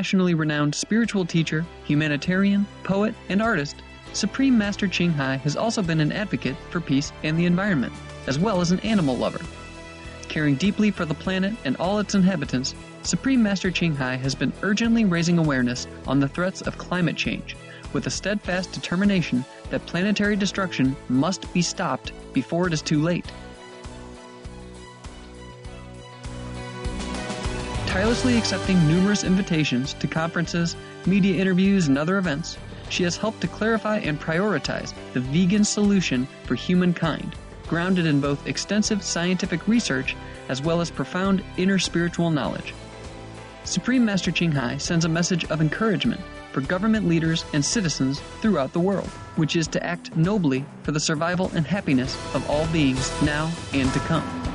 [0.00, 3.76] Internationally renowned spiritual teacher, humanitarian, poet, and artist,
[4.14, 7.92] Supreme Master Ching Hai has also been an advocate for peace and the environment,
[8.26, 9.44] as well as an animal lover.
[10.26, 14.54] Caring deeply for the planet and all its inhabitants, Supreme Master Ching Hai has been
[14.62, 17.54] urgently raising awareness on the threats of climate change,
[17.92, 23.30] with a steadfast determination that planetary destruction must be stopped before it is too late.
[28.00, 32.56] Tirelessly accepting numerous invitations to conferences, media interviews, and other events,
[32.88, 38.46] she has helped to clarify and prioritize the vegan solution for humankind, grounded in both
[38.46, 40.16] extensive scientific research
[40.48, 42.72] as well as profound inner spiritual knowledge.
[43.64, 48.72] Supreme Master Ching Hai sends a message of encouragement for government leaders and citizens throughout
[48.72, 53.12] the world, which is to act nobly for the survival and happiness of all beings
[53.20, 54.49] now and to come.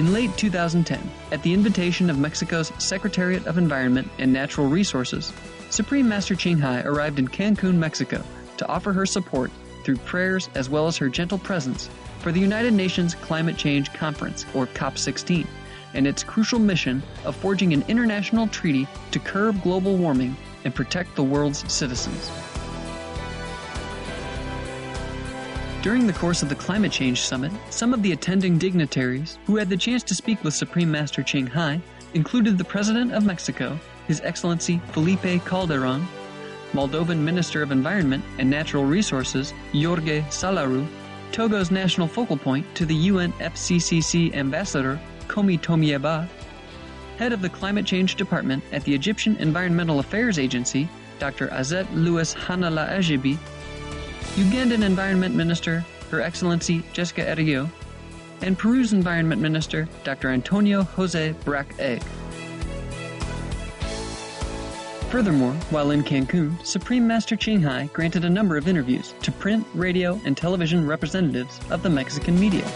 [0.00, 0.98] In late 2010,
[1.30, 5.30] at the invitation of Mexico's Secretariat of Environment and Natural Resources,
[5.68, 8.24] Supreme Master Ching Hai arrived in Cancun, Mexico
[8.56, 9.50] to offer her support
[9.84, 14.46] through prayers as well as her gentle presence for the United Nations Climate Change Conference,
[14.54, 15.46] or COP16
[15.92, 21.14] and its crucial mission of forging an international treaty to curb global warming and protect
[21.14, 22.30] the world's citizens.
[25.82, 29.70] During the course of the Climate Change Summit, some of the attending dignitaries who had
[29.70, 31.80] the chance to speak with Supreme Master Ching Hai
[32.12, 36.06] included the President of Mexico, His Excellency Felipe Calderon,
[36.74, 40.86] Moldovan Minister of Environment and Natural Resources, Jorge Salaru,
[41.32, 46.28] Togo's national focal point to the UNFCCC Ambassador, Komi Tomieba,
[47.16, 51.48] head of the Climate Change Department at the Egyptian Environmental Affairs Agency, Dr.
[51.48, 53.38] Azet Louis Hanala Ajibi,
[54.40, 57.68] Ugandan Environment Minister, Her Excellency Jessica Eriyo,
[58.40, 60.30] and Peru's Environment Minister, Dr.
[60.30, 62.02] Antonio Jose Brack Egg.
[65.10, 69.66] Furthermore, while in Cancun, Supreme Master Ching Hai granted a number of interviews to print,
[69.74, 72.66] radio, and television representatives of the Mexican media.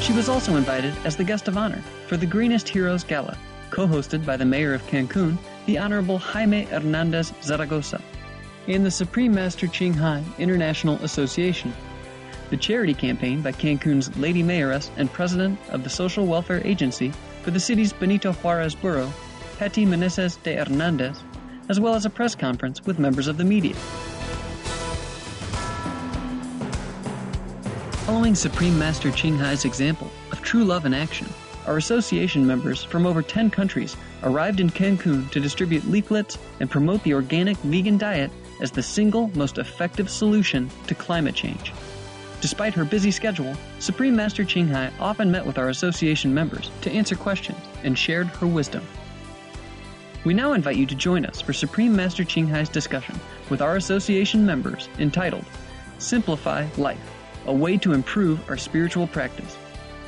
[0.00, 3.36] She was also invited as the guest of honor for the Greenest Heroes Gala,
[3.68, 8.00] co hosted by the mayor of Cancun, the Honorable Jaime Hernandez Zaragoza,
[8.68, 11.72] and the Supreme Master Ching Hai International Association,
[12.50, 17.12] the charity campaign by Cancun's Lady Mayoress and President of the Social Welfare Agency
[17.42, 19.12] for the city's Benito Juarez borough,
[19.58, 21.22] Patty Meneses de Hernandez,
[21.68, 23.74] as well as a press conference with members of the media.
[28.06, 31.28] Following Supreme Master Ching Hai's example of true love in action,
[31.66, 37.02] our association members from over 10 countries arrived in Cancun to distribute leaflets and promote
[37.04, 38.30] the organic vegan diet
[38.62, 41.74] as the single most effective solution to climate change.
[42.40, 46.90] Despite her busy schedule, Supreme Master Ching Hai often met with our association members to
[46.90, 48.82] answer questions and shared her wisdom.
[50.24, 53.76] We now invite you to join us for Supreme Master Ching Hai's discussion with our
[53.76, 55.44] association members entitled
[55.98, 57.12] Simplify Life
[57.46, 59.56] a way to improve our spiritual practice,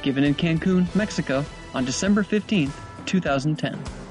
[0.03, 1.45] given in Cancun, Mexico
[1.75, 2.73] on December 15,
[3.07, 4.04] 2010.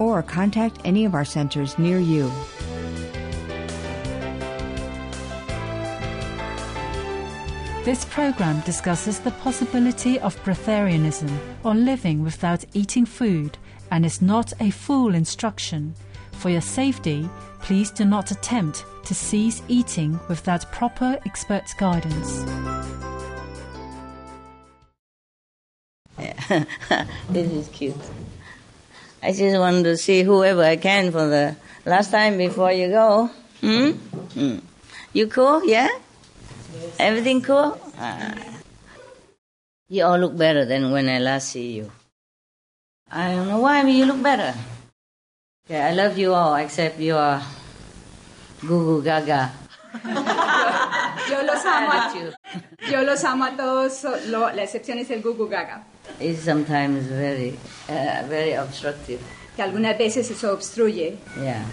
[0.00, 2.28] or contact any of our centers near you.
[7.84, 11.30] This program discusses the possibility of breatharianism
[11.62, 13.56] or living without eating food
[13.90, 15.94] and is not a full instruction.
[16.32, 17.28] For your safety,
[17.60, 22.44] please do not attempt to cease eating without proper expert guidance.
[27.30, 27.96] this is cute.
[29.22, 33.30] I just want to see whoever I can for the last time before you go.
[33.60, 33.90] Hmm?
[33.90, 34.58] hmm.
[35.12, 35.64] You cool?
[35.64, 35.88] Yeah?
[36.98, 37.80] Everything cool?
[37.98, 38.34] Ah.
[39.88, 41.90] You all look better than when I last see you.
[43.10, 44.54] I don't know why, but you look better.
[45.68, 47.40] Yeah, I love you all except your
[48.62, 49.52] Gugu Gaga.
[51.30, 52.12] yo los amo a,
[52.90, 55.84] yo los amo a todos, lo, la excepción es el Gugu Gaga.
[56.20, 57.58] It's sometimes very,
[57.88, 59.20] uh, very obstructive.
[59.56, 61.16] Que algunas veces eso obstruye.
[61.40, 61.64] Yeah,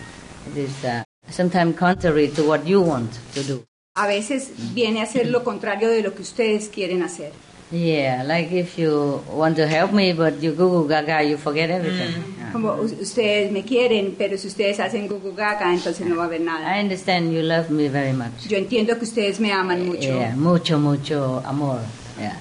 [0.47, 3.65] it is uh, sometimes contrary to what you want to do.
[3.95, 7.31] a veces viene a ser lo contrario de lo que ustedes quieren hacer.
[7.73, 12.13] Yeah, like if you want to help me, but you Google Gaga, you forget everything.
[12.13, 12.51] Mm.
[12.51, 16.41] Como ustedes me quieren, pero si ustedes hacen Google Gaga, entonces no va a haber
[16.41, 16.67] nada.
[16.67, 18.47] I understand you love me very much.
[18.47, 20.07] Yo entiendo que ustedes me aman mucho.
[20.07, 21.79] Yeah, mucho, mucho amor.
[22.19, 22.37] Yeah.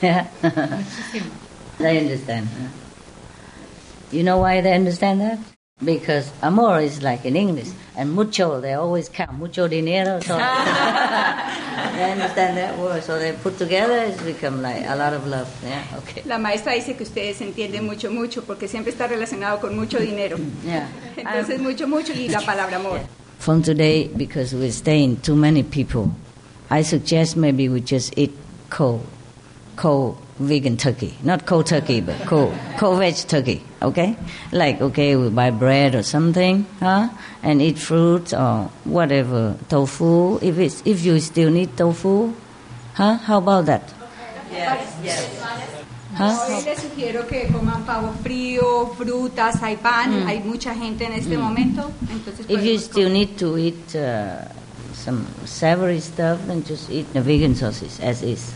[0.00, 0.28] Yeah.
[1.78, 2.48] they understand.
[4.10, 5.38] You know why they understand that?
[5.84, 10.42] Because amor is like in English, and mucho, they always count, mucho dinero, so they
[12.12, 15.84] understand that word, so they put together, it's become like a lot of love, yeah,
[15.98, 16.22] okay.
[16.26, 20.36] La maestra dice que ustedes entienden mucho, mucho, porque siempre está relacionado con mucho dinero.
[20.64, 20.88] Yeah.
[21.16, 23.00] Entonces, mucho, mucho y la palabra amor.
[23.38, 26.10] From today, because we're staying too many people,
[26.70, 28.36] I suggest maybe we just eat
[28.68, 29.06] cold,
[29.76, 31.14] cold vegan turkey.
[31.22, 34.16] Not cold turkey, but cold, cold veg turkey, okay?
[34.52, 37.08] Like, okay, we buy bread or something, huh?
[37.42, 40.38] And eat fruits or whatever, tofu.
[40.40, 42.32] If, it's, if you still need tofu,
[42.94, 43.14] huh?
[43.16, 43.94] How about that?
[46.18, 46.34] Huh?
[46.34, 51.38] Hoy les sugiero que coman pavo frío, frutas, hay pan, hay mucha gente en este
[51.38, 51.92] momento.
[52.10, 54.48] Entonces, If you still need to eat uh,
[54.94, 58.52] some savory stuff, then just eat the vegan sausage as is.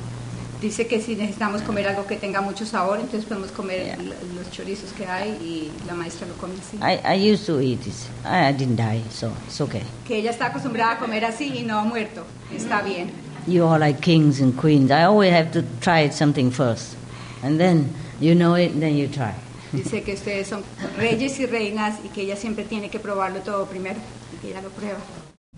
[0.62, 3.96] Dice que si necesitamos comer algo que tenga mucho sabor, entonces podemos comer Yeah.
[4.36, 6.76] los chorizos que hay y la maestra lo come así.
[6.80, 8.08] I, I used to eat this.
[8.24, 9.82] I, I didn't die, so it's okay.
[10.06, 12.24] Que ella está acostumbrada a comer así y no ha muerto.
[12.54, 13.10] Está bien.
[13.48, 14.92] You are like kings and queens.
[14.92, 16.94] I always have to try something first.
[17.42, 19.34] And then you know it, then you try.
[19.72, 20.62] Dice que ustedes son
[20.96, 23.96] reyes y reinas y que ella siempre tiene que probarlo todo primero
[24.32, 24.98] y que ella lo prueba.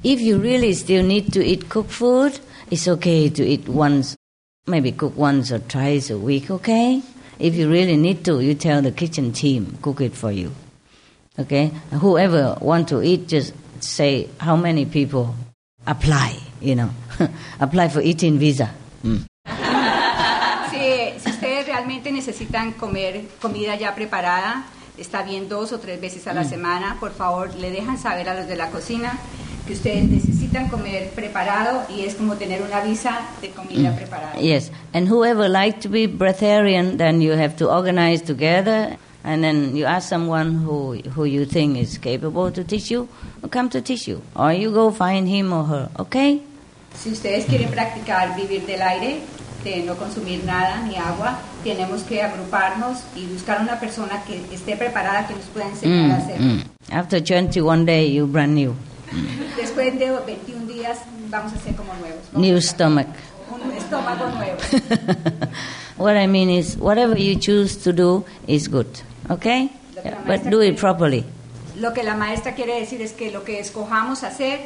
[0.02, 2.32] If you really still need to eat cooked food,
[2.70, 4.16] it's okay to eat once,
[4.66, 7.02] maybe cook once or twice a week, okay?
[7.38, 10.52] If you really need to, you tell the kitchen team, cook it for you.
[11.38, 11.72] Okay?
[12.00, 15.34] Whoever want to eat, just say how many people
[15.86, 16.90] apply, you know.
[17.60, 18.70] apply for eating visa.
[19.02, 19.24] Mm.
[20.74, 24.64] Si, si ustedes realmente necesitan comer comida ya preparada,
[24.98, 28.34] está bien dos o tres veces a la semana, por favor le dejan saber a
[28.34, 29.16] los de la cocina
[29.66, 34.38] que ustedes necesitan comer preparado y es como tener una visa de comida preparada.
[34.40, 39.74] Yes, and whoever like to be breatharian, then you have to organize together, and then
[39.74, 43.08] you ask someone who who you think is capable to teach you,
[43.42, 45.88] or come to teach you, or you go find him or her.
[45.98, 46.42] Okay?
[46.94, 49.20] Si ustedes quieren practicar vivir del aire,
[49.64, 54.76] de no consumir nada ni agua, tenemos que agruparnos y buscar una persona que esté
[54.76, 56.40] preparada que nos pueda enseñar a Mm, hacer.
[56.40, 56.60] mm.
[56.92, 58.74] After 21 day, you brand new,
[59.56, 60.98] Después de 21 días
[61.30, 62.20] vamos a ser como nuevos.
[62.32, 63.08] New stomach.
[63.50, 64.58] Un estómago nuevo.
[65.98, 68.86] what I mean is, whatever you choose to do is good.
[69.30, 69.70] Okay?
[70.04, 71.24] Yeah, but do it properly.
[71.78, 74.60] Lo que la maestra quiere decir es que lo que escojamos hacer,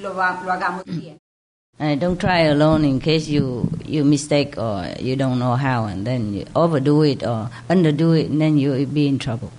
[0.00, 1.18] lo, va- lo hagamos bien.
[1.80, 6.04] Uh, don't try alone in case you you mistake or you don't know how, and
[6.04, 9.50] then you overdo it or underdo it, and then you'll be in trouble.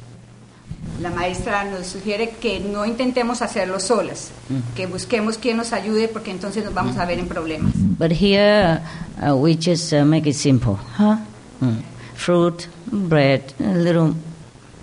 [1.02, 4.32] La maestra nos sugiere que no intentemos hacerlo solas,
[4.76, 7.74] que busquemos quien nos ayude porque entonces nos vamos a ver en problemas.
[7.76, 8.82] But here
[9.22, 11.18] uh, we just uh, make it simple, huh?
[11.62, 11.84] Mm.
[12.16, 14.16] Fruit, bread, a little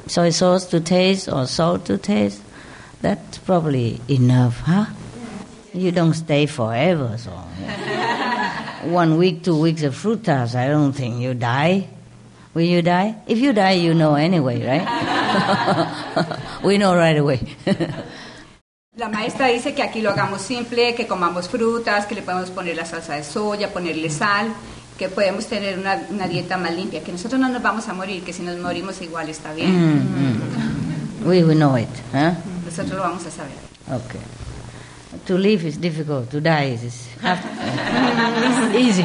[0.06, 2.41] soy sauce to taste or salt to taste.
[3.03, 4.87] That's probably enough, huh?
[5.75, 7.31] You don't stay forever, so
[8.91, 10.55] one week, two weeks of fruit tarts.
[10.55, 11.89] I don't think you die.
[12.55, 13.17] Will you die?
[13.27, 15.22] If you die, you know anyway, right?
[16.62, 17.40] we know right away.
[18.96, 22.76] La maestra dice que aquí lo hagamos simple, que comamos frutas, que le podemos poner
[22.76, 24.48] la salsa de soya, ponerle sal,
[24.98, 28.22] que podemos tener una, una dieta más limpia, que nosotros no nos vamos a morir,
[28.22, 29.70] que si nos morimos igual está bien.
[29.70, 32.32] Mm, we will know it, huh?
[32.64, 33.52] Nosotros lo vamos a saber.
[33.86, 34.20] Okay.
[35.26, 36.31] To live is difficult.
[36.31, 36.82] To die is,
[38.74, 39.05] easy.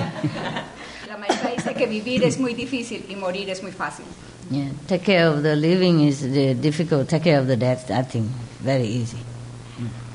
[1.09, 4.05] La maestra dice que vivir es muy difícil y morir es muy fácil.
[4.51, 4.69] Yeah.
[4.87, 7.07] Take care of the living is the difficult.
[7.07, 8.27] Take care of the death, I think,
[8.59, 9.17] very easy.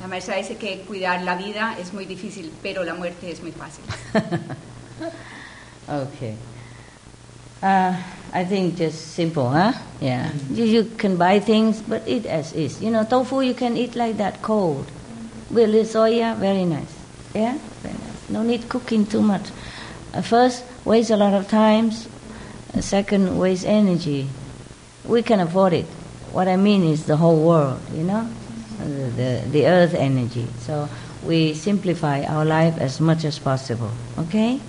[0.00, 3.52] La maestra dice que cuidar la vida es muy difícil, pero la muerte es muy
[3.52, 3.82] fácil.
[5.88, 6.36] Okay.
[7.62, 7.96] Uh,
[8.32, 9.72] I think just simple, huh?
[10.00, 10.32] Yeah.
[10.50, 12.82] You, you can buy things, but eat as is.
[12.82, 14.86] You know, tofu you can eat like that cold.
[15.48, 16.92] With little soya, very nice.
[17.34, 18.28] Yeah, very nice.
[18.30, 19.50] No need cooking too much.
[20.12, 22.08] Uh, first, waste a lot of times.
[22.80, 24.28] Second, waste energy.
[25.04, 25.86] We can afford it.
[26.32, 28.28] What I mean is the whole world, you know,
[28.78, 30.46] the, the, the earth energy.
[30.60, 30.88] So
[31.24, 33.90] we simplify our life as much as possible.
[34.18, 34.60] Okay?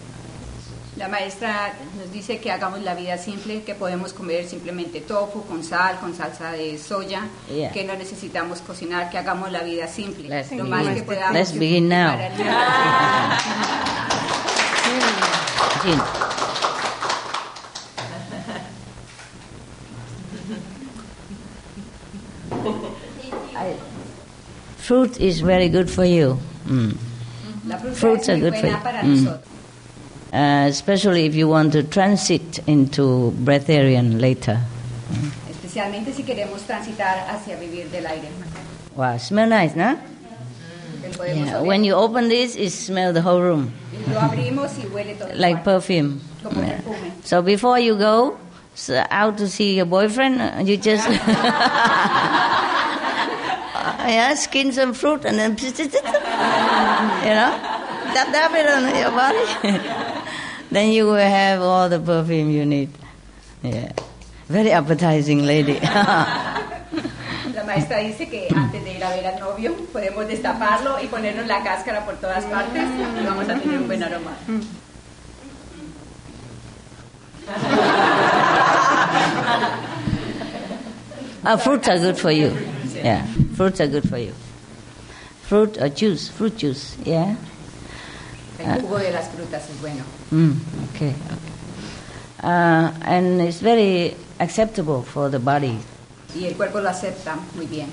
[0.97, 5.63] La maestra nos dice que hagamos la vida simple, que podemos comer simplemente tofu con
[5.63, 7.71] sal, con salsa de soya, Yeah.
[7.71, 10.27] que no necesitamos cocinar, que hagamos la vida simple.
[10.27, 11.33] Let's lo más que podamos.
[11.33, 12.17] Let's begin now.
[24.87, 26.39] Fruit is very good for you.
[26.65, 26.95] Mm.
[27.95, 28.73] Fruits are good for you.
[28.73, 29.27] Mm.
[30.31, 34.61] uh, especially if you want to transit into breatharian later.
[35.51, 38.29] Especialmente si queremos transitar hacia vivir del aire.
[38.95, 39.99] Wow, smell nice, no?
[41.01, 41.63] Que Yeah.
[41.63, 43.73] When you open this, it smells the whole room
[44.07, 45.27] Lo abrimos y huele todo.
[45.31, 46.21] el like perfume.
[46.55, 46.79] Yeah.
[47.25, 48.37] So before you go
[48.73, 51.07] so out to see your boyfriend, uh, you just
[54.07, 57.51] yeah, skin some fruit and then you know,
[58.13, 59.79] dab dab it on your body.
[60.71, 62.89] then you will have all the perfume you need.
[63.63, 63.91] Yeah,
[64.47, 65.79] very appetizing lady.
[67.53, 71.47] La maestra dice que antes de ir a ver al novio podemos destaparlo y ponernos
[71.47, 72.83] la cáscara por todas partes
[73.19, 74.31] y vamos a tener un buen aroma.
[81.43, 82.51] Ah, fruits are good for you.
[82.93, 83.25] Yeah,
[83.57, 84.33] fruits are good for you.
[85.49, 86.95] Fruit or juice, fruit juice.
[87.03, 87.35] Yeah.
[88.59, 90.03] El jugo de las frutas es bueno.
[90.31, 90.53] Mm,
[90.93, 91.09] okay.
[91.09, 91.53] okay.
[92.43, 95.77] Uh, and it's very acceptable for the body.
[96.35, 97.89] Y el cuerpo lo acepta muy bien.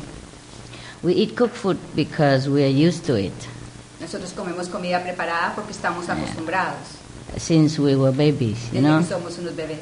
[1.02, 3.32] We eat cooked food because we are used to it
[4.00, 6.76] Nosotros comemos comida preparada porque estamos acostumbrados.
[7.38, 8.58] since we were babies.
[8.72, 9.80] You Desde know, que somos unos bebés.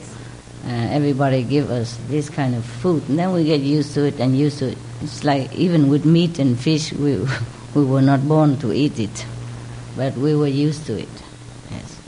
[0.64, 4.20] Uh, everybody give us this kind of food, and then we get used to it
[4.20, 4.78] and used to it.
[5.02, 7.18] It's like even with meat and fish, we
[7.74, 9.26] we were not born to eat it,
[9.96, 11.08] but we were used to it.
[11.70, 11.98] Yes.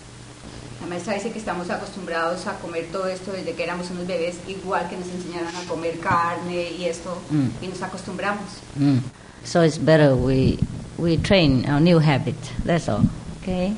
[0.80, 4.36] La maestra dice que estamos acostumbrados a comer todo esto desde que éramos unos bebés,
[4.46, 7.48] igual que nos enseñaron a comer carne y esto, Mm.
[7.62, 8.60] y nos acostumbramos.
[8.78, 8.98] Mm.
[9.44, 10.58] So it's better we
[10.96, 12.36] we train our new habit.
[12.64, 13.04] That's all.
[13.42, 13.74] Okay,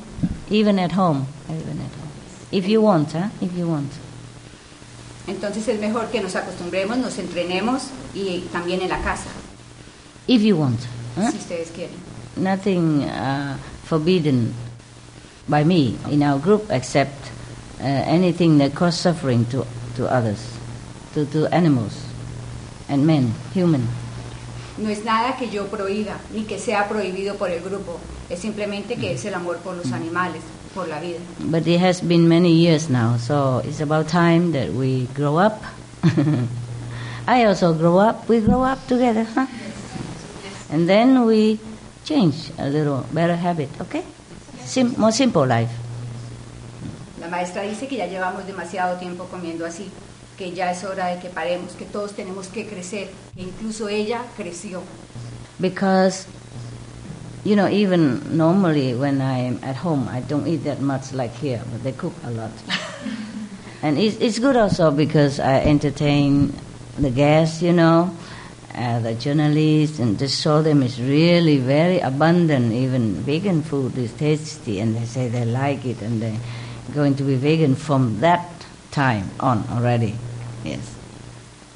[0.49, 2.11] even at home, even at home.
[2.51, 3.29] If you want, huh?
[3.41, 3.91] If you want.
[5.27, 7.83] Entonces es mejor que nos acostumbremos, nos entrenemos
[8.15, 9.29] y también en la casa,
[10.27, 10.79] If you want.
[11.17, 11.31] Huh?
[11.31, 11.95] si ustedes quieren.
[12.35, 14.53] Nothing uh, forbidden
[15.47, 17.31] by me in our group except
[17.79, 19.65] uh, anything that cause suffering to
[19.95, 20.39] to others,
[21.13, 22.03] to to animals,
[22.89, 23.87] and men, human.
[24.77, 28.95] No es nada que yo prohíba, ni que sea prohibido por el grupo, es simplemente
[28.95, 30.41] que es el amor por los animales,
[30.73, 31.19] por la vida.
[31.39, 35.61] But it has been many years now, so it's about time that we grow up.
[37.27, 38.27] I also grow up.
[38.29, 39.47] We grow up together, huh?
[40.69, 41.59] And then we
[42.05, 44.03] change a little better habit, okay?
[44.65, 45.71] Sim- more simple life.
[47.19, 49.89] La maestra dice que ya llevamos demasiado tiempo comiendo así,
[50.37, 54.21] que ya es hora de que paremos, que todos tenemos que crecer, que incluso ella
[54.37, 54.81] creció.
[55.59, 56.27] Because,
[57.47, 61.63] you know, even normally when I'm at home, I don't eat that much like here,
[61.71, 62.51] but they cook a lot.
[63.81, 66.53] and it's, it's good also because I entertain
[66.99, 68.13] the guests, you know,
[68.75, 72.73] uh, the journalists, and just show them it's really very abundant.
[72.73, 76.39] Even vegan food is tasty, and they say they like it, and they're
[76.93, 78.45] going to be vegan from that
[78.91, 80.15] time on already.
[80.65, 80.96] Yes.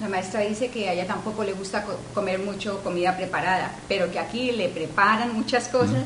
[0.01, 4.11] La maestra dice que a ella tampoco le gusta co- comer mucho comida preparada, pero
[4.11, 6.05] que aquí le preparan muchas cosas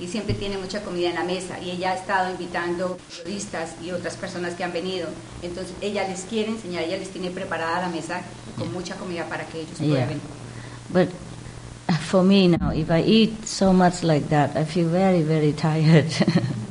[0.00, 1.58] y siempre tiene mucha comida en la mesa.
[1.60, 5.06] Y ella ha estado invitando periodistas y otras personas que han venido.
[5.42, 8.20] Entonces ella les quiere enseñar, ella les tiene preparada la mesa
[8.58, 9.88] con mucha comida para que ellos Yeah.
[9.90, 10.22] puedan venir.
[10.88, 11.08] But
[12.00, 16.06] for me now, if I eat so much like that, I feel very, very tired.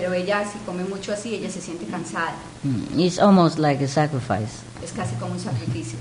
[0.00, 2.34] Pero ella si come mucho así, ella se siente cansada.
[2.62, 4.60] Mm, it's almost like a sacrifice.
[4.84, 5.98] Es casi como un sacrificio.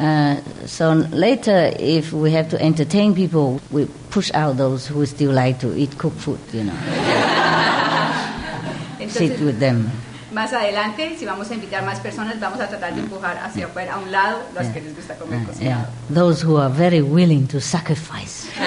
[0.00, 5.30] Uh, so later, if we have to entertain people, we push out those who still
[5.32, 6.72] like to eat cooked food, you know,
[8.98, 9.88] sit Entonces, with them.
[10.32, 13.94] más adelante, si vamos a invitar más personas, vamos a tratar de empujar hacia afuera,
[13.94, 15.82] a un lado, los que les gusta comer Uh, cocinado.
[15.82, 18.48] yeah, those who are very willing to sacrifice.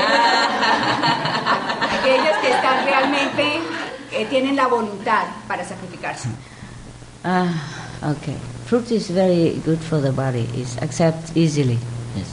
[1.94, 3.62] Aquellos que están realmente,
[4.14, 6.30] eh, tienen la voluntad para sacrificarse.
[7.24, 7.52] Ah,
[8.04, 8.36] okay.
[8.66, 10.48] Fruit is very good for the body.
[10.54, 11.78] It's accept easily.
[12.16, 12.28] Yes.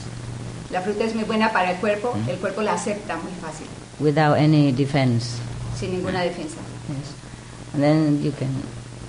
[0.71, 2.29] La fruta es muy buena para el cuerpo, Mm.
[2.29, 3.67] el cuerpo la acepta muy fácil,
[3.99, 5.37] without any defense.
[5.79, 6.57] sin ninguna defensa.
[6.89, 7.13] Yes.
[7.73, 8.49] And then you can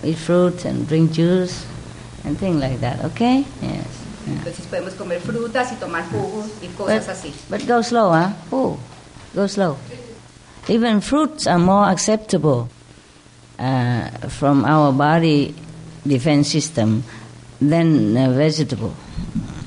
[0.04, 1.64] eat fruit and drink juice
[2.24, 3.44] and things like that, okay?
[3.60, 3.86] Yes.
[4.26, 7.32] Entonces podemos comer frutas y tomar jugos y cosas But, así.
[7.50, 8.30] but go slow, huh?
[8.52, 8.78] Oh,
[9.34, 9.76] go slow.
[10.68, 12.68] Even fruits are more acceptable
[13.58, 15.54] uh, from our body
[16.06, 17.02] defense system
[17.60, 18.92] than a vegetable.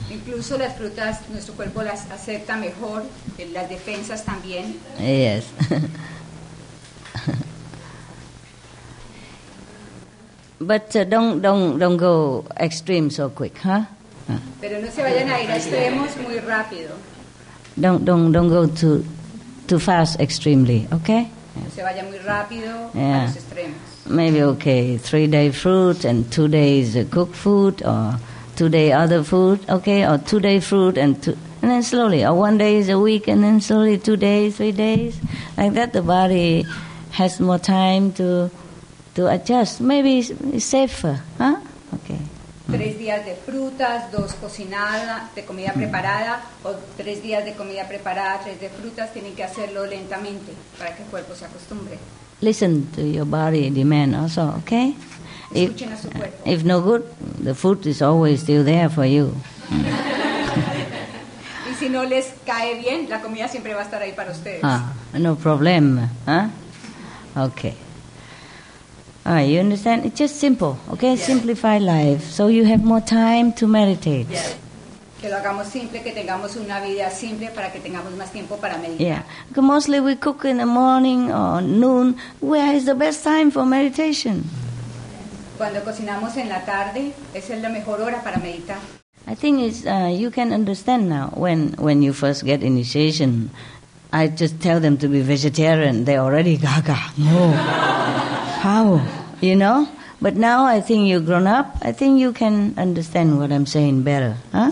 [0.09, 3.03] Incluso las frutas, nuestro cuerpo las acepta mejor,
[3.37, 4.79] eh, las defensas también.
[4.99, 5.45] Yes.
[10.59, 13.85] but uh, don't don't don't go extreme so quick, huh?
[14.27, 14.39] Huh.
[14.61, 16.95] Pero no se vayan a ir a extremos muy rápido.
[17.79, 19.05] Don't don't don't go too
[19.67, 21.29] too fast extremely, okay?
[21.73, 23.23] Se vaya muy rápido Yeah.
[23.23, 23.77] a los extremos.
[24.07, 28.19] Maybe okay, three day fruit and two days cooked food, or
[28.55, 32.33] two day other food, okay, or two day fruit and two, and then slowly, or
[32.35, 35.17] one day is a week and then slowly two days, three days,
[35.57, 35.93] like that.
[35.93, 36.65] The body
[37.11, 38.51] has more time to
[39.15, 39.79] to adjust.
[39.81, 41.55] Maybe it's, it's safer, huh?
[41.95, 42.19] Okay.
[42.71, 48.39] Tres días de frutas, dos cocinadas, de comida preparada, o tres días de comida preparada,
[48.43, 51.97] tres de frutas, tienen que hacerlo lentamente para que el cuerpo se acostumbre.
[52.41, 54.95] Listen to your body demand also, okay?
[55.51, 56.49] If, Escuchen a su cuerpo.
[56.49, 57.03] if no good,
[57.43, 59.31] the food is always still there for you.
[61.69, 64.61] Y si no les cae bien, la comida siempre va a estar ahí para ustedes.
[64.63, 66.49] Ah, no problem, huh?
[67.47, 67.73] Okay.
[69.25, 70.05] Ah, you understand?
[70.05, 71.15] It's just simple, okay?
[71.15, 74.27] Simplify life, so you have more time to meditate.
[75.19, 78.77] Que lo hagamos simple, que tengamos una vida simple para que tengamos más tiempo para
[78.77, 78.99] meditar.
[78.99, 82.17] Yeah, because mostly we cook in the morning or noon.
[82.39, 84.43] Where is the best time for meditation?
[85.57, 88.77] Cuando cocinamos en la tarde, esa es la mejor hora para meditar.
[89.27, 91.31] I think it's uh, you can understand now.
[91.33, 93.49] When when you first get initiation,
[94.13, 96.05] I just tell them to be vegetarian.
[96.05, 96.99] They already gaga.
[97.17, 97.49] No,
[98.65, 98.99] how
[99.41, 99.87] you know?
[100.19, 101.77] But now I think you're grown up.
[101.83, 104.71] I think you can understand what I'm saying better, huh?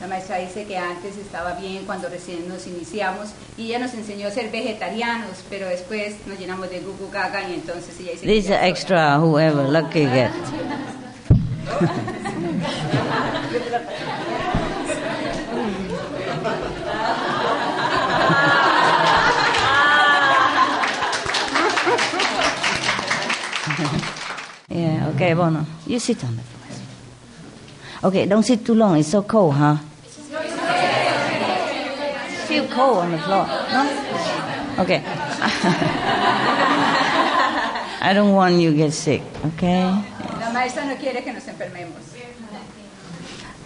[0.00, 4.28] La maestra dice que antes estaba bien cuando recién nos iniciamos y ella nos enseñó
[4.28, 8.32] a ser vegetarianos, pero después nos llenamos de gugu gaga y entonces ella dice que
[8.32, 9.18] This is ya extra.
[9.18, 10.30] Whoever lucky get.
[24.76, 25.08] yeah.
[25.14, 25.64] Okay, Bono.
[25.86, 28.10] You sit on the floor.
[28.10, 28.98] Okay, don't sit too long.
[28.98, 29.76] It's so cold, huh?
[32.46, 34.82] Feel cold on the floor, no?
[34.82, 35.02] Okay.
[37.98, 39.82] I don't want you to get sick, okay?
[40.38, 42.02] La maestra no quiere que nos enfermemos.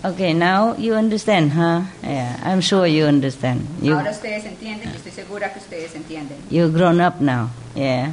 [0.03, 1.83] Okay, now you understand, huh?
[2.03, 3.67] Yeah, I'm sure you understand.
[3.83, 6.39] You, Ahora ustedes entienden, estoy segura que ustedes entienden.
[6.49, 8.13] you're grown up now, yeah.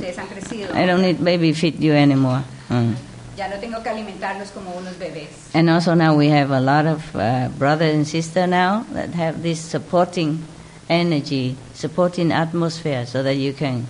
[0.00, 0.74] Crecido.
[0.74, 2.42] I don't need baby feed you anymore.
[2.68, 2.94] Mm.
[3.36, 5.54] Ya no tengo que alimentarlos como unos bebés.
[5.54, 9.42] And also now we have a lot of uh, brothers and sisters now that have
[9.42, 10.42] this supporting
[10.88, 13.86] energy, supporting atmosphere, so that you can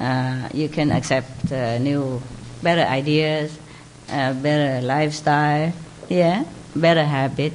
[0.00, 2.20] uh, you can accept uh, new,
[2.62, 3.56] better ideas,
[4.10, 5.72] uh, better lifestyle,
[6.08, 6.44] yeah,
[6.74, 7.54] better habit.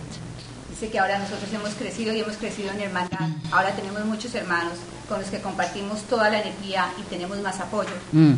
[0.82, 3.30] Dice que ahora nosotros hemos crecido y hemos crecido en hermandad.
[3.52, 7.92] Ahora tenemos muchos hermanos con los que compartimos toda la energía y tenemos más apoyo.
[8.12, 8.34] Mm.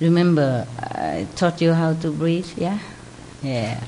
[0.00, 2.78] Remember, I taught you how to breathe, yeah?
[3.42, 3.78] Yeah.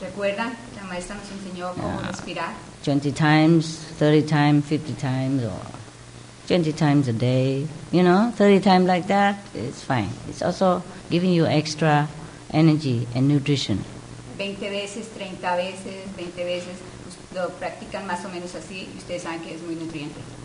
[0.00, 0.56] ¿Recuerdan?
[0.74, 2.52] La maestra nos enseñó cómo respirar.
[2.84, 5.62] 20 times, 30 times, 50 times, or
[6.48, 7.64] 20 times a day.
[7.92, 10.10] You know, 30 times like that, it's fine.
[10.28, 12.08] It's also giving you extra
[12.52, 13.84] energy and nutrition.
[14.36, 16.90] 20 veces, 30 veces, 20 veces.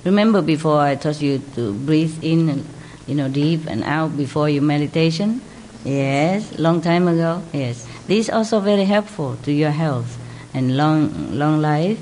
[0.04, 2.66] Remember before I taught you to breathe in, and,
[3.08, 5.42] you know, deep and out before your meditation?
[5.84, 7.42] Yes, long time ago.
[7.54, 10.18] Yes, this is also very helpful to your health
[10.54, 12.00] and long, long life,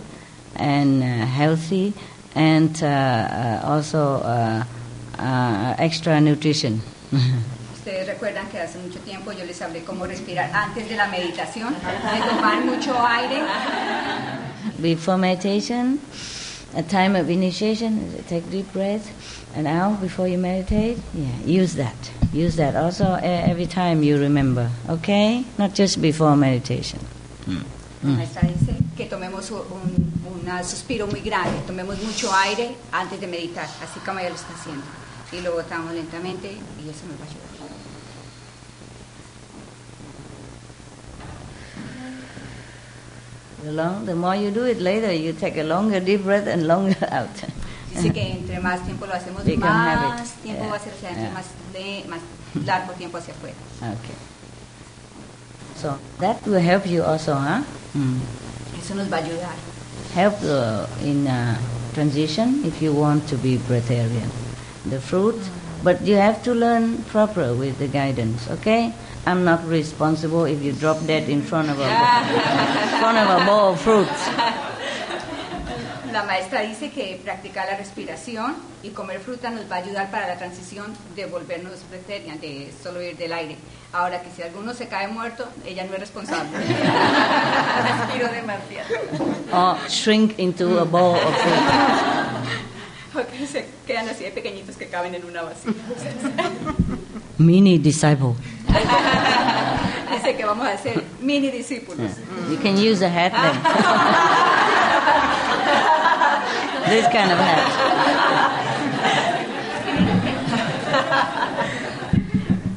[0.55, 1.93] and uh, healthy,
[2.35, 4.63] and uh, uh, also uh,
[5.17, 6.81] uh, extra nutrition.
[7.85, 11.73] Ustedes recuerdan que hace mucho tiempo yo les hablé cómo respirar antes de la meditación,
[11.73, 13.41] de tomar mucho aire.
[14.79, 15.99] before meditation,
[16.77, 19.03] a time of initiation, take deep breath
[19.57, 20.97] and out before you meditate.
[21.13, 21.93] Yeah, use that.
[22.31, 24.69] Use that also e- every time you remember.
[24.87, 26.99] Okay, not just before meditation.
[28.01, 29.59] La maestra dice que tomemos un,
[30.25, 34.53] un suspiro muy grande, tomemos mucho aire antes de meditar, así como ella lo está
[34.53, 34.83] haciendo.
[35.33, 37.43] Y lo botamos lentamente y eso nos va a ayudar.
[43.63, 46.67] The, long, the more you do it later, you take a longer deep breath and
[46.67, 47.29] longer out.
[47.93, 50.69] Dice que entre más tiempo lo hacemos, Become más tiempo Yeah.
[50.71, 51.33] va a ser hacia adentro, Yeah.
[51.33, 53.55] más, de- más largo tiempo hacia afuera.
[53.79, 54.15] Okay.
[55.75, 57.61] So that will help you also, huh?
[57.93, 58.19] Mm.
[58.81, 59.55] Eso nos va a ayudar.
[60.15, 61.57] help uh, in uh,
[61.93, 64.29] transition if you want to be breatharian.
[64.85, 65.39] The fruit,
[65.83, 68.49] but you have to learn proper with the guidance.
[68.51, 68.93] Okay,
[69.25, 73.45] I'm not responsible if you drop dead in front of a in front of a
[73.45, 74.27] bowl of fruits.
[76.11, 80.27] La maestra dice que practicar la respiración y comer fruta nos va a ayudar para
[80.27, 83.57] la transición de volvernos vegetarian, de solo ir del aire.
[83.93, 86.51] Ahora que si alguno se cae muerto, ella no es responsable.
[86.57, 88.89] Respiro demasiado.
[89.51, 92.59] Or shrink into a bowl of fruit.
[93.13, 95.73] Porque se quedan así de pequeñitos que caben en una vasija.
[97.37, 98.33] Mini disciple.
[100.13, 102.11] Dice que vamos a ser mini discípulos.
[102.49, 103.55] You can use a hat then.
[106.89, 107.63] this kind of hat.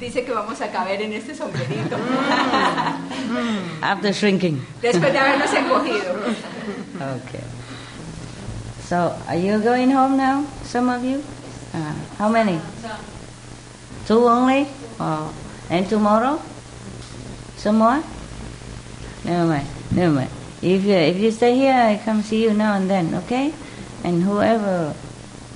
[0.00, 1.96] Dice que vamos a caber en este sombrerito.
[3.82, 4.64] After shrinking.
[4.82, 6.14] Después de habernos encogido.
[6.96, 7.65] Okay.
[8.86, 10.46] So, are you going home now?
[10.62, 11.24] Some of you?
[11.74, 12.60] Uh, how many?
[14.06, 14.68] Two only?
[15.00, 15.34] Oh.
[15.68, 16.40] And tomorrow?
[17.56, 18.00] Some more?
[19.24, 19.66] Never mind.
[19.90, 20.30] Never mind.
[20.62, 23.52] If you, if you stay here, I come see you now and then, okay?
[24.04, 24.94] And whoever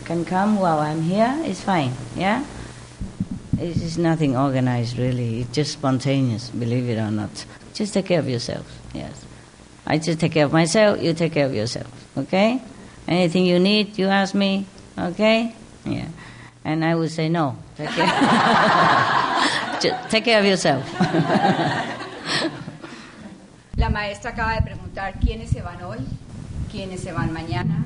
[0.07, 2.45] can come while I'm here is fine, yeah?
[3.61, 5.43] It is nothing organized, really.
[5.43, 7.47] It's just spontaneous, believe it or not.
[7.75, 9.25] Just take care of yourself, yes.
[9.87, 11.87] I just take care of myself, you take care of yourself,
[12.19, 12.61] okay?
[13.09, 14.67] Anything you need, you ask me,
[14.99, 15.55] okay?
[15.85, 16.09] Yeah.
[16.65, 17.57] And I would say no.
[17.77, 18.07] Take care,
[19.81, 20.85] just take care of yourself.
[23.77, 25.99] La maestra acaba de preguntar quiénes se van hoy,
[26.71, 27.85] quiénes se van mañana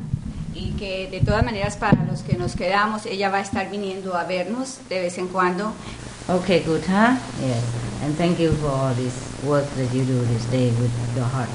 [0.54, 4.16] y que de todas maneras para los que nos quedamos ella va a estar viniendo
[4.16, 5.72] a vernos de vez en cuando.
[6.28, 7.16] okay, good, huh?
[7.40, 7.62] Yes.
[8.02, 11.48] And thank you for all this work that you do this day with your heart.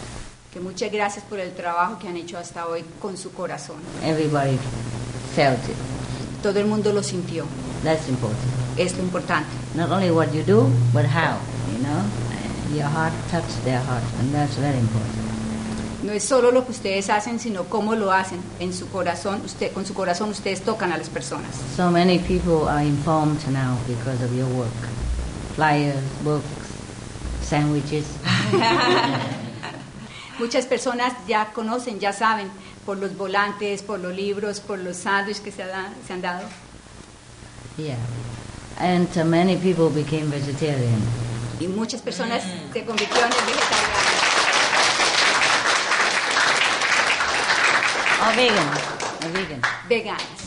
[0.54, 3.78] Que muchas gracias por el trabajo que han hecho hasta hoy con su corazón.
[4.04, 4.58] Everybody
[5.36, 5.76] felt it.
[6.42, 7.46] Todo el mundo lo sintió.
[7.84, 8.40] That's important.
[8.78, 9.50] Es lo importante.
[9.76, 11.38] Not only what you do, but how,
[11.72, 12.02] you know?
[12.76, 15.30] Your heart touched their heart, and that's very important.
[16.04, 18.40] No es solo lo que ustedes hacen, sino cómo lo hacen.
[18.60, 21.56] En su corazón, usted, con su corazón ustedes tocan a las personas.
[21.76, 24.72] So many people are informed now because of your work.
[25.56, 26.46] Flyers, books,
[27.42, 28.06] sandwiches.
[30.40, 32.50] Muchas personas ya conocen, ya saben,
[32.86, 36.48] por los volantes, por los libros, por los sándwiches que se, ha- se han dado.
[37.78, 37.96] yeah.
[38.80, 41.02] And uh, many people became vegetarian.
[41.60, 44.00] Y muchas personas se convirtieron en vegetarianos.
[48.26, 48.68] Or vegan.
[49.26, 49.62] Or vegan.
[49.90, 50.40] veganas.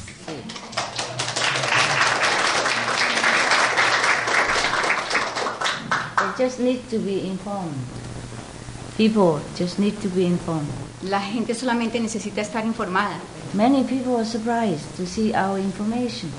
[6.18, 7.74] They just need to be informed.
[8.96, 10.68] People just need to be informed.
[11.02, 13.18] La gente solamente necesita estar informada.
[13.54, 16.30] Many people are surprised to see our information.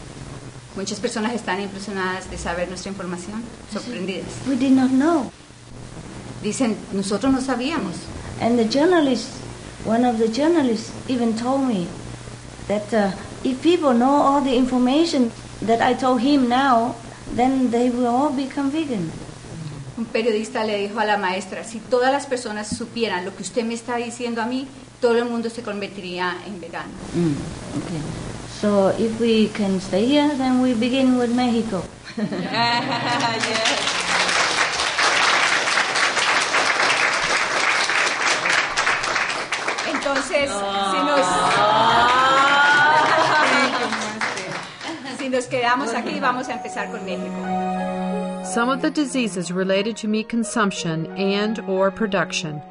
[0.76, 4.28] Muchas personas están impresionadas de saber nuestra información, sorprendidas.
[4.48, 5.32] We did not know.
[6.44, 7.96] Dicen, nosotros no sabíamos.
[8.40, 9.30] And the journalist,
[9.86, 11.88] one of the journalists even told me
[12.68, 13.12] that uh,
[13.44, 16.96] if people know all the information that I told him now,
[17.36, 19.12] then they will all become vegan.
[20.04, 23.64] Un periodista le dijo a la maestra, si todas las personas supieran lo que usted
[23.64, 24.68] me está diciendo a mí,
[25.00, 26.92] todo el mundo se convertiría en vegano.
[27.14, 27.32] Mm,
[27.82, 28.02] okay.
[28.60, 31.86] So if we can stay here, then we begin with Mexico.
[39.88, 41.22] Entonces, si nos...
[45.18, 48.03] si nos quedamos aquí, vamos a empezar con México.
[48.54, 52.62] Some of the diseases related to meat consumption and or production.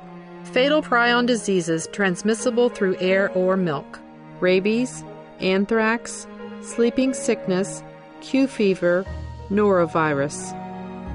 [0.45, 3.99] Fatal prion diseases transmissible through air or milk.
[4.38, 5.03] Rabies,
[5.40, 6.29] anthrax,
[6.61, 7.83] sleeping sickness,
[8.21, 9.05] Q fever,
[9.51, 10.57] norovirus.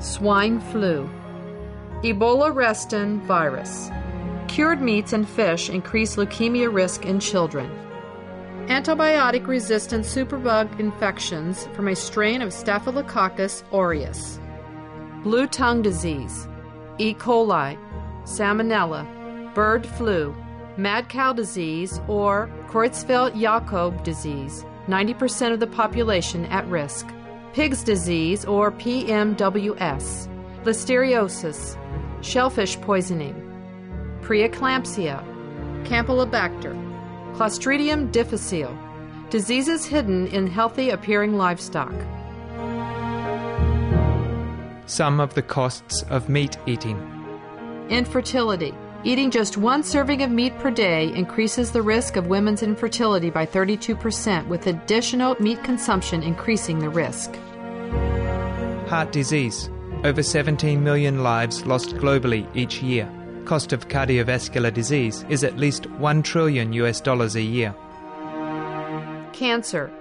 [0.03, 1.09] Swine flu.
[2.03, 3.89] Ebola Reston virus.
[4.49, 7.71] Cured meats and fish increase leukemia risk in children.
[8.67, 14.41] Antibiotic resistant superbug infections from a strain of Staphylococcus aureus.
[15.27, 16.47] Blue tongue disease,
[16.99, 17.13] E.
[17.13, 17.77] coli,
[18.23, 19.03] salmonella,
[19.53, 20.33] bird flu,
[20.77, 27.07] mad cow disease, or Creutzfeldt-Jakob disease, 90% of the population at risk.
[27.51, 30.29] Pigs disease, or PMWS,
[30.63, 31.77] listeriosis,
[32.23, 33.35] shellfish poisoning,
[34.21, 35.21] preeclampsia,
[35.83, 36.73] Campylobacter,
[37.35, 38.73] Clostridium difficile,
[39.29, 41.93] diseases hidden in healthy appearing livestock.
[44.87, 46.97] Some of the costs of meat eating.
[47.89, 48.73] Infertility.
[49.03, 53.45] Eating just one serving of meat per day increases the risk of women's infertility by
[53.45, 57.35] 32%, with additional meat consumption increasing the risk.
[58.87, 59.69] Heart disease.
[60.05, 63.11] Over 17 million lives lost globally each year.
[63.43, 67.75] Cost of cardiovascular disease is at least 1 trillion US dollars a year.
[69.33, 69.91] Cancer.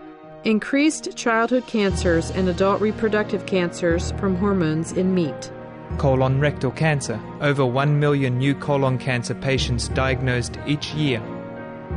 [0.46, 5.50] Increased childhood cancers and adult reproductive cancers from hormones in meat.
[5.98, 7.20] Colon rectal cancer.
[7.40, 11.20] Over 1 million new colon cancer patients diagnosed each year.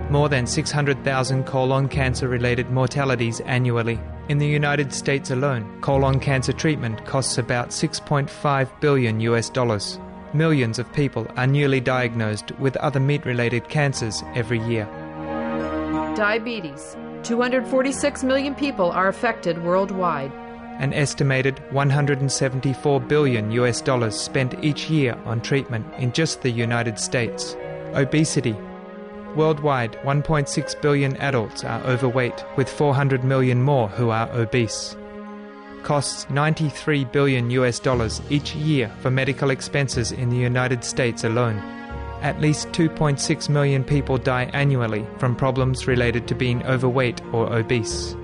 [0.10, 4.00] more than 600,000 colon cancer related mortalities annually.
[4.30, 10.00] In the United States alone, colon cancer treatment costs about 6.5 billion US dollars.
[10.34, 14.86] Millions of people are newly diagnosed with other meat related cancers every year.
[16.16, 16.96] Diabetes.
[17.24, 20.32] 246 million people are affected worldwide.
[20.80, 26.98] An estimated 174 billion US dollars spent each year on treatment in just the United
[26.98, 27.56] States.
[27.94, 28.56] Obesity.
[29.36, 34.96] Worldwide, 1.6 billion adults are overweight, with 400 million more who are obese.
[35.84, 41.79] Costs 93 billion US dollars each year for medical expenses in the United States alone.
[42.22, 48.16] At least 2.6 million people die annually from problems related to being overweight or obese.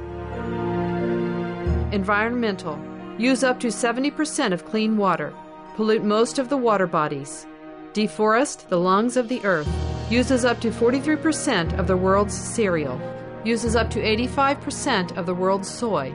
[1.93, 2.77] Environmental.
[3.17, 5.33] Use up to 70% of clean water.
[5.75, 7.47] Pollute most of the water bodies.
[7.93, 9.69] Deforest the lungs of the earth.
[10.09, 12.99] Uses up to 43% of the world's cereal.
[13.45, 16.13] Uses up to 85% of the world's soy.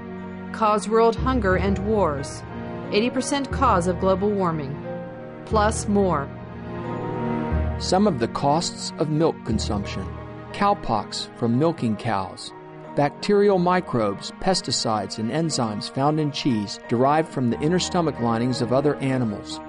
[0.52, 2.42] Cause world hunger and wars.
[2.90, 4.76] 80% cause of global warming.
[5.46, 6.28] Plus more.
[7.80, 10.06] Some of the costs of milk consumption
[10.52, 12.52] cowpox from milking cows,
[12.94, 18.74] bacterial microbes, pesticides, and enzymes found in cheese derived from the inner stomach linings of
[18.74, 19.60] other animals.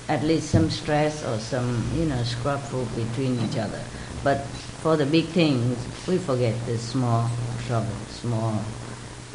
[0.09, 3.81] at least some stress or some, you know, scrapful between each other.
[4.23, 4.45] But
[4.81, 5.77] for the big things,
[6.07, 7.29] we forget the small
[7.67, 8.53] trouble, small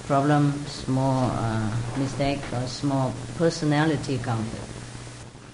[0.07, 4.65] problem, small uh, mistake, or small personality conflict.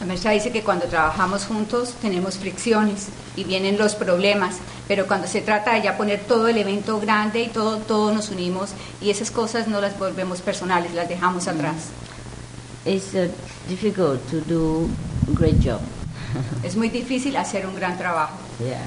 [0.01, 4.57] La maestra dice que cuando trabajamos juntos tenemos fricciones y vienen los problemas,
[4.88, 8.31] pero cuando se trata de ya poner todo el evento grande y todo, todos nos
[8.31, 8.71] unimos
[9.03, 11.90] y esas cosas no las volvemos personales, las dejamos atrás.
[12.87, 13.31] It's uh,
[13.69, 14.88] difficult to do
[15.29, 15.81] a great job.
[16.62, 18.37] Es muy difícil hacer un gran trabajo.
[18.61, 18.81] Yeah.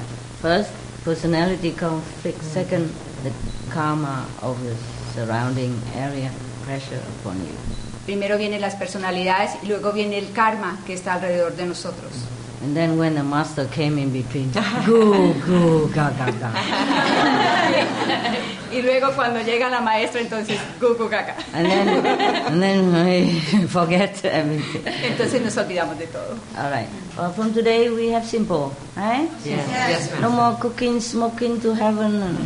[0.44, 0.72] First,
[1.06, 2.44] personality conflict.
[2.44, 2.92] Second,
[3.24, 3.32] the
[3.72, 4.76] karma of the
[5.16, 6.30] surrounding area
[6.66, 7.56] pressure upon you.
[8.04, 12.28] Primero vienen las personalidades y luego viene el karma que está alrededor de nosotros.
[12.62, 14.52] And then when the master came in between,
[14.86, 16.52] go, go, ga, ga, ga.
[18.74, 21.36] y luego cuando llega la maestra, entonces, gugu gaga.
[21.54, 24.84] And then, and then I forget everything.
[25.04, 26.38] Entonces nos olvidamos de todo.
[26.58, 26.88] All right.
[27.18, 29.30] Well, from today we have simple, right?
[29.46, 32.38] Yes, No more cooking, smoking to heaven, and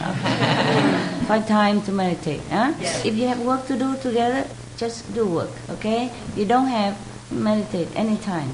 [1.27, 2.41] find time to meditate.
[2.49, 2.73] Huh?
[3.05, 4.45] If you have work to do together,
[4.77, 6.11] just do work, okay?
[6.35, 6.97] You don't have,
[7.31, 8.49] meditate anytime,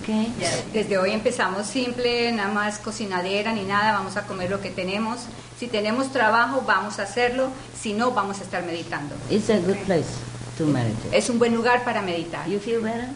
[0.00, 0.32] okay?
[0.72, 5.20] Desde hoy empezamos simple, nada más cocinadera ni nada, vamos a comer lo que tenemos.
[5.58, 7.48] Si tenemos trabajo, vamos a hacerlo,
[7.78, 9.14] si no, vamos a estar meditando.
[9.30, 10.08] It's a good place
[10.56, 11.16] to meditate.
[11.16, 12.48] Es un buen lugar para meditar.
[12.48, 13.08] You feel better?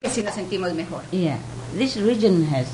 [0.00, 1.02] Que si nos sentimos mejor.
[1.10, 1.38] Yeah.
[1.76, 2.66] This region has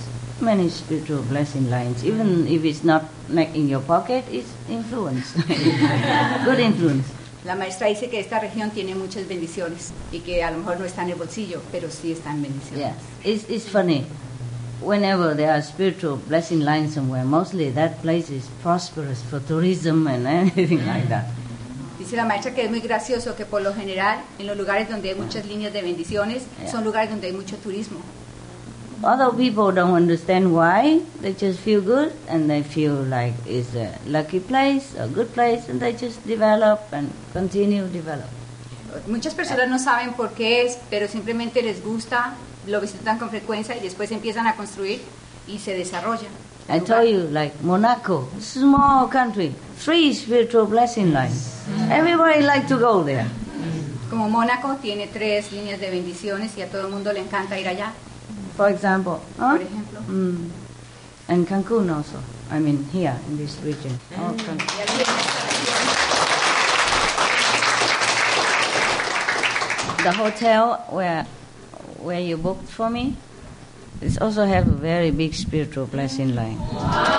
[0.42, 2.04] many spiritual blessing lines.
[2.04, 5.32] Even if it's not like in your pocket, it's influence.
[6.44, 7.06] good influence.
[7.44, 10.84] La maestra dice que esta región tiene muchas bendiciones y que a lo mejor no
[10.84, 12.78] está en el bolsillo, pero sí está en bendiciones.
[12.78, 12.94] Yeah.
[13.24, 14.04] It's, it's funny.
[14.80, 20.26] Whenever there are spiritual blessing lines somewhere, mostly that place is prosperous for tourism and
[20.26, 21.26] anything like that.
[21.98, 25.10] Dice la maestra que es muy gracioso que por lo general en los lugares donde
[25.10, 28.00] hay muchas líneas de bendiciones son lugares donde hay mucho turismo.
[29.04, 31.00] Other people don't understand why.
[31.20, 35.68] They just feel good and they feel like it's a lucky place, a good place,
[35.68, 38.28] and they just develop and continue develop.
[39.08, 42.34] Muchas personas no saben por qué es, pero simplemente les gusta,
[42.68, 45.00] lo visitan con frecuencia y después empiezan a construir
[45.48, 46.30] y se desarrollan.
[46.68, 51.64] I told you, like Monaco, small country, three spiritual blessing lines.
[51.90, 53.26] Everybody like to go there.
[54.10, 57.66] Como Mónaco tiene tres líneas de bendiciones y a todo el mundo le encanta ir
[57.66, 57.92] allá.
[58.56, 59.58] For example, huh?
[59.58, 60.00] Por ejemplo.
[60.08, 60.50] Mm.
[61.28, 62.18] And Cancun also.
[62.50, 63.98] I mean, here in this region.
[64.16, 64.58] Oh, Cancun.
[70.04, 71.26] The hotel where
[71.98, 73.16] where you booked for me,
[74.02, 76.58] It also have a very big spiritual blessing line.
[76.58, 77.11] El,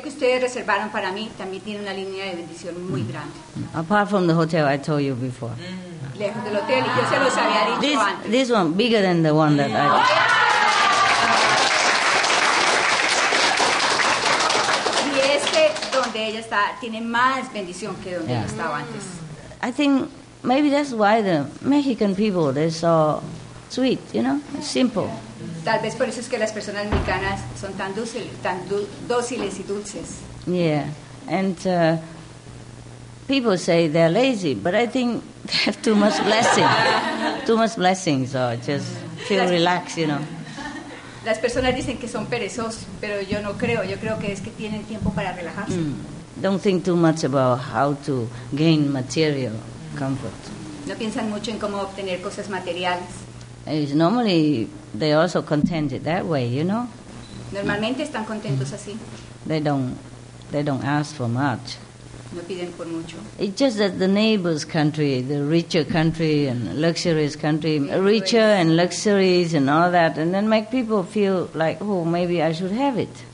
[0.00, 3.34] hotel que ustedes reservaron para mí también tiene una línea de bendición muy grande.
[3.74, 5.52] Apart from the hotel I told you before.
[6.18, 8.30] Lejos del hotel, y yo se los había dicho This, antes.
[8.30, 10.00] this one bigger than the one that I.
[15.14, 18.40] Y este, donde ella está, tiene más bendición que donde Yeah.
[18.42, 19.02] ella estaba antes.
[19.62, 20.08] I think
[20.42, 23.22] maybe that's why the Mexican people they're so
[23.68, 25.08] sweet, you know, simple.
[25.64, 27.92] Tal vez por eso es que las personas mexicanas son tan,
[28.42, 30.20] tan du- dóciles y dulces.
[30.46, 30.86] Yeah,
[31.28, 31.98] and uh,
[33.28, 36.66] people say they're lazy, but I think they have too much blessing,
[37.46, 38.86] too much blessing, so just
[39.28, 40.20] feel relaxed, you know.
[41.24, 43.84] Las personas dicen que son perezosos, pero yo no creo.
[43.84, 45.76] Yo creo que es que tienen tiempo para relajarse.
[45.76, 45.94] Mm.
[46.40, 48.26] Don't think too much about how to
[48.56, 49.52] gain material
[49.98, 50.32] comfort.
[50.86, 53.04] No piensan mucho en cómo obtener cosas materiales.
[53.70, 56.88] It's normally they also contented that way, you know.
[57.52, 58.96] Normalmente están contentos así,
[59.46, 59.96] They don't,
[60.50, 61.76] they don't ask for much.
[62.32, 63.16] no piden por mucho.
[63.38, 69.52] It's just that the neighbor's country, the richer country and luxurious country, richer and luxuries
[69.54, 73.24] and all that, and then make people feel like, oh, maybe I should have it.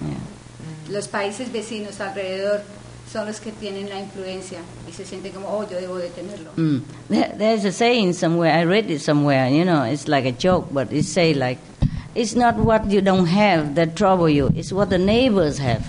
[0.00, 0.14] Yeah.
[0.88, 2.62] Los países vecinos alrededor
[3.10, 6.50] son los que tienen la influencia y se sienten como, oh, yo debo de tenerlo.
[6.56, 6.82] Mm.
[7.08, 10.68] There, there's a saying somewhere, I read it somewhere, you know, it's like a joke,
[10.70, 11.58] but it say like,
[12.14, 15.80] it's not what you don't have that trouble you, it's what the neighbors have.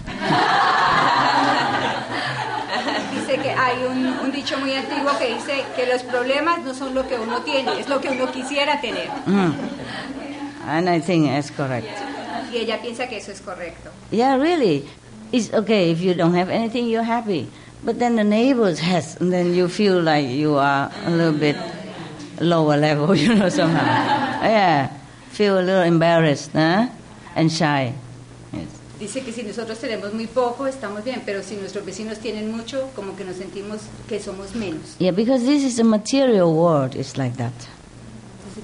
[3.13, 6.95] Dice que hay un, un dicho muy antiguo que dice que los problemas no son
[6.95, 9.10] lo que uno tiene, es lo que uno quisiera tener.
[9.25, 9.53] Mm.
[10.65, 11.88] And I think that's correct.
[12.51, 13.91] Y ella piensa que eso es correcto.
[14.12, 14.88] Yeah, really.
[15.32, 17.48] It's okay if you don't have anything, you're happy.
[17.84, 21.56] But then the neighbors has, and then you feel like you are a little bit
[22.42, 23.86] lower level, you know, somehow.
[24.44, 24.88] yeah,
[25.30, 26.89] feel a little embarrassed, huh?
[27.36, 27.94] And shy.
[28.52, 28.68] Yes.
[29.00, 32.89] Dice que si nosotros tenemos muy poco, estamos bien, pero si nuestros vecinos tienen mucho,
[32.96, 34.98] como que nos sentimos que somos menos.
[35.00, 36.96] Yeah, because this is a material world.
[36.96, 37.54] It's like that.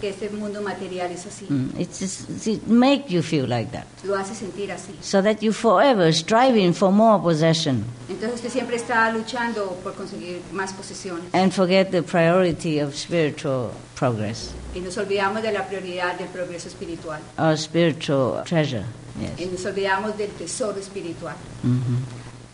[0.05, 1.79] Que este mundo material es así, Mm.
[1.79, 4.91] It's just, it make you feel like that, lo hace sentir así.
[5.01, 10.41] so that you forever striving for more possession Entonces usted siempre está luchando por conseguir
[10.53, 11.25] más posesiones.
[11.33, 16.67] and forget the priority of spiritual progress Y nos olvidamos de la prioridad del progreso
[16.67, 17.19] espiritual.
[17.39, 18.83] or spiritual treasure.
[19.19, 19.39] Yes.
[19.47, 21.35] Y nos olvidamos del tesoro espiritual.
[21.63, 22.03] Mhm.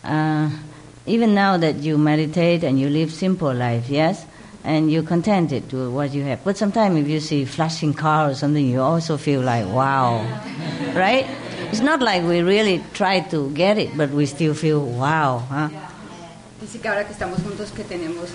[0.04, 0.48] Uh,
[1.06, 4.24] even now that you meditate and you live simple life, yes,
[4.64, 6.44] and you're contented with what you have.
[6.44, 10.24] But sometimes if you see flashing car or something, you also feel like, wow,
[10.94, 11.26] right?
[11.70, 15.68] It's not like we really try to get it, but we still feel, wow, huh?
[16.60, 18.30] Dice que ahora que estamos juntos, que tenemos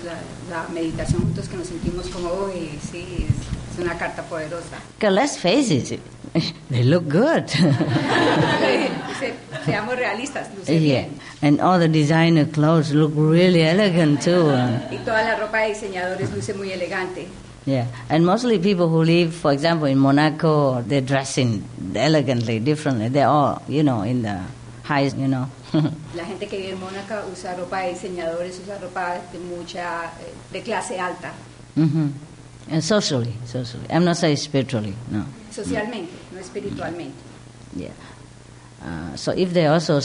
[0.50, 3.26] la meditación juntos, que nos sentimos como, uy, sí,
[3.78, 4.76] es, una carta poderosa.
[4.98, 6.00] Because let's face it,
[6.70, 7.46] they look good.
[9.64, 11.20] Seamos realistas, luce yeah, bien.
[11.42, 14.50] and all the designer clothes look really elegant too.
[14.90, 17.26] Y toda la ropa de diseñadores luce muy elegante.
[17.66, 21.62] Yeah, and mostly people who live, for example, in Monaco, they're dressing
[21.94, 23.08] elegantly, differently.
[23.10, 24.40] They're all, you know, in the
[24.84, 25.50] highest, you know.
[26.14, 30.32] La gente que vive en Mónaco usa ropa de diseñadores, usa ropa de mucha, eh,
[30.50, 31.32] de clase alta,
[31.74, 32.08] hmm
[32.70, 33.86] And socially, socially.
[33.90, 35.24] I'm not saying spiritually, no.
[35.50, 37.12] socialmente, no espiritualmente.
[37.74, 37.90] Yeah.
[38.84, 40.00] Uh, so if they're also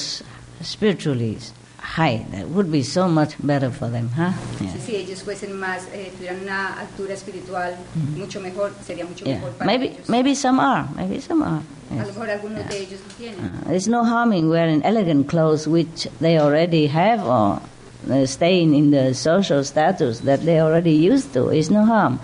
[0.61, 1.37] spiritually
[1.79, 4.31] high, that would be so much better for them, huh?
[4.61, 4.71] Yeah.
[4.73, 7.75] Si, si ellos fuesen más, eh, tuvieran una altura espiritual
[8.15, 9.35] mucho mejor, sería mucho Yeah.
[9.35, 10.09] mejor para Maybe, ellos.
[10.09, 10.87] maybe some are.
[10.95, 11.61] Maybe some are.
[11.91, 12.07] A Yes.
[12.07, 13.39] lo mejor algunos de ellos lo tienen.
[13.45, 17.61] Uh, there's no harm in wearing elegant clothes which they already have or
[18.09, 21.49] uh, staying in the social status that they already used to.
[21.49, 22.19] It's no harm.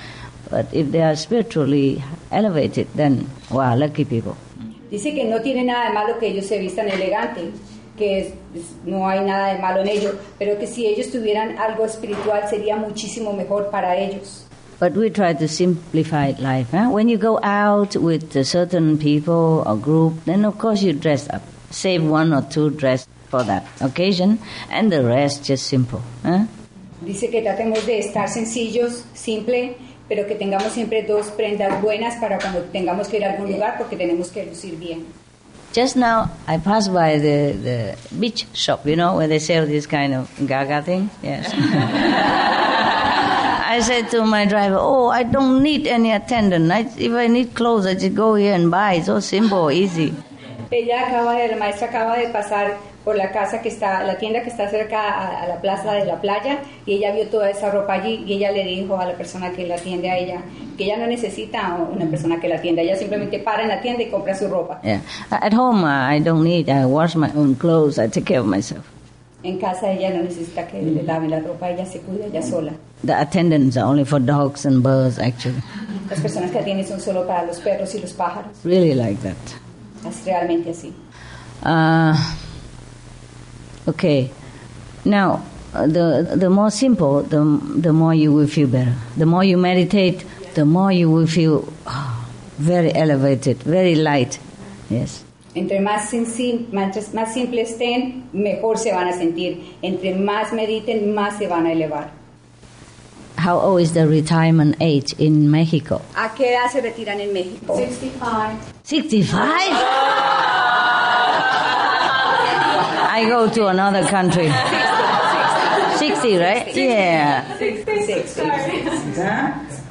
[0.50, 4.34] But if they are spiritually elevated, then, wow, lucky people.
[4.90, 7.52] Dice que no tiene nada de malo que ellos se vistan elegante,
[7.98, 11.58] que es- es- no hay nada de malo en ello, pero que si ellos tuvieran
[11.60, 14.46] algo espiritual sería muchísimo mejor para ellos.
[14.80, 16.70] But we try to simplify life.
[16.72, 16.90] Huh?
[16.90, 21.28] When you go out with a certain people or group, then of course you dress
[21.32, 21.42] up.
[21.70, 24.40] Save one or two dress for that occasion,
[24.72, 26.00] and the rest just simple.
[26.24, 26.46] Huh?
[27.06, 29.76] Dice que tratemos de estar sencillos, simple,
[30.10, 33.76] pero que tengamos siempre dos prendas buenas para cuando tengamos que ir a algún lugar
[33.78, 35.06] porque tenemos que lucir bien.
[35.74, 39.86] Just now, I passed by the, the beach shop, you know, where they sell this
[39.86, 41.12] kind of gaga thing.
[41.22, 41.54] Yes.
[43.72, 46.72] I said to my driver, "Oh, I don't need any attendant.
[46.72, 48.96] I, if I need clothes, I just go here and buy.
[48.96, 50.12] It's so simple, easy."
[50.72, 54.42] Ella acaba de, la maestra acaba de pasar por la casa que está, la tienda
[54.44, 57.72] que está cerca a, a la plaza de la playa y ella vio toda esa
[57.72, 60.42] ropa allí y ella le dijo a la persona que la atiende a ella
[60.78, 64.02] que ella no necesita una persona que la atienda, ella simplemente para en la tienda
[64.02, 64.80] y compra su ropa.
[64.82, 65.02] Yeah.
[65.30, 66.70] At home, uh, I don't need.
[66.70, 68.00] I wash my own clothes.
[68.00, 68.86] I take care of myself.
[69.44, 72.72] En casa ella no necesita que le laven la ropa, ella se cuida ella sola.
[73.06, 75.62] The attendants are only for dogs and birds, actually.
[76.10, 78.52] Las personas que atienden son solo para los perros y los pájaros.
[78.64, 79.36] Really like that.
[80.08, 80.94] Es realmente así.
[81.64, 82.16] Uh,
[83.90, 84.30] okay.
[85.06, 85.42] Now,
[85.74, 87.40] uh, the the more simple, the
[87.82, 88.94] the more you will feel better.
[89.18, 90.26] The more you meditate,
[90.56, 91.62] the more you will feel
[92.58, 94.40] very elevated, very light.
[94.90, 95.24] Yes.
[95.56, 99.74] Entre más, sensi- más, más simple estén, mejor se van a sentir.
[99.82, 102.12] Entre más mediten, más se van a elevar.
[103.38, 106.02] How old is the retirement age in Mexico?
[106.16, 107.76] ¿A qué edad se retiran en México?
[107.76, 108.60] 65.
[108.84, 109.40] 65?
[113.20, 114.48] I go to another country.
[115.98, 116.74] 60, right?
[116.74, 117.58] Yeah.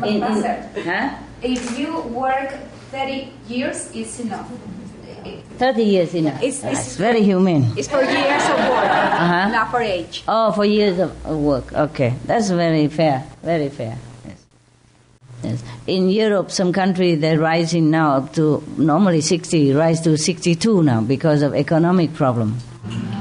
[0.07, 1.11] In- in- huh?
[1.43, 2.55] If you work
[2.91, 4.49] 30 years, it's enough.
[5.59, 6.41] 30 years enough.
[6.43, 7.67] It's- it's- That's very humane.
[7.77, 8.91] It's for years of work,
[9.25, 9.49] Uh-huh.
[9.51, 10.23] not for age.
[10.27, 11.67] Oh, for years of of work.
[11.75, 13.25] Okay, that's very fair.
[13.45, 13.97] Very fair.
[14.27, 14.39] Yes.
[15.43, 15.59] Yes.
[15.87, 21.01] In Europe, some countries they're rising now up to normally 60, rise to 62 now
[21.03, 22.57] because of economic problem.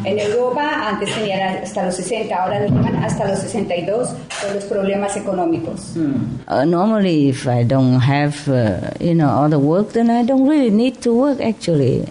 [0.07, 4.07] En Europa antes tenían hasta los 60, ahora llegan hasta los 62
[4.41, 5.97] por los problemas económicos.
[5.97, 10.47] Uh, normally, if I don't have, uh, you know, all the work, then I don't
[10.47, 11.41] really need to work.
[11.41, 12.05] Actually,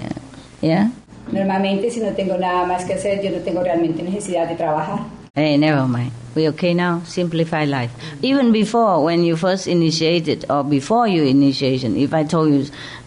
[0.60, 0.90] yeah.
[1.32, 4.98] Normalmente si no tengo nada más que hacer, yo no tengo realmente necesidad de trabajar.
[5.34, 6.12] Hey, never mind.
[6.34, 7.00] We okay now?
[7.04, 7.92] Simplify life.
[8.20, 12.66] Even before, when you first initiated, or before your initiation, if I told you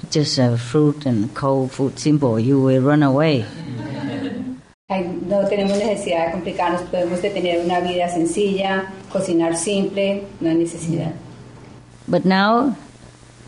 [0.10, 3.46] just uh, fruit and cold food, simple, you will run away.
[4.90, 10.56] No tenemos necesidad de complicarnos, podemos de tener una vida sencilla, cocinar simple, no hay
[10.56, 11.12] necesidad.
[12.08, 12.76] But now,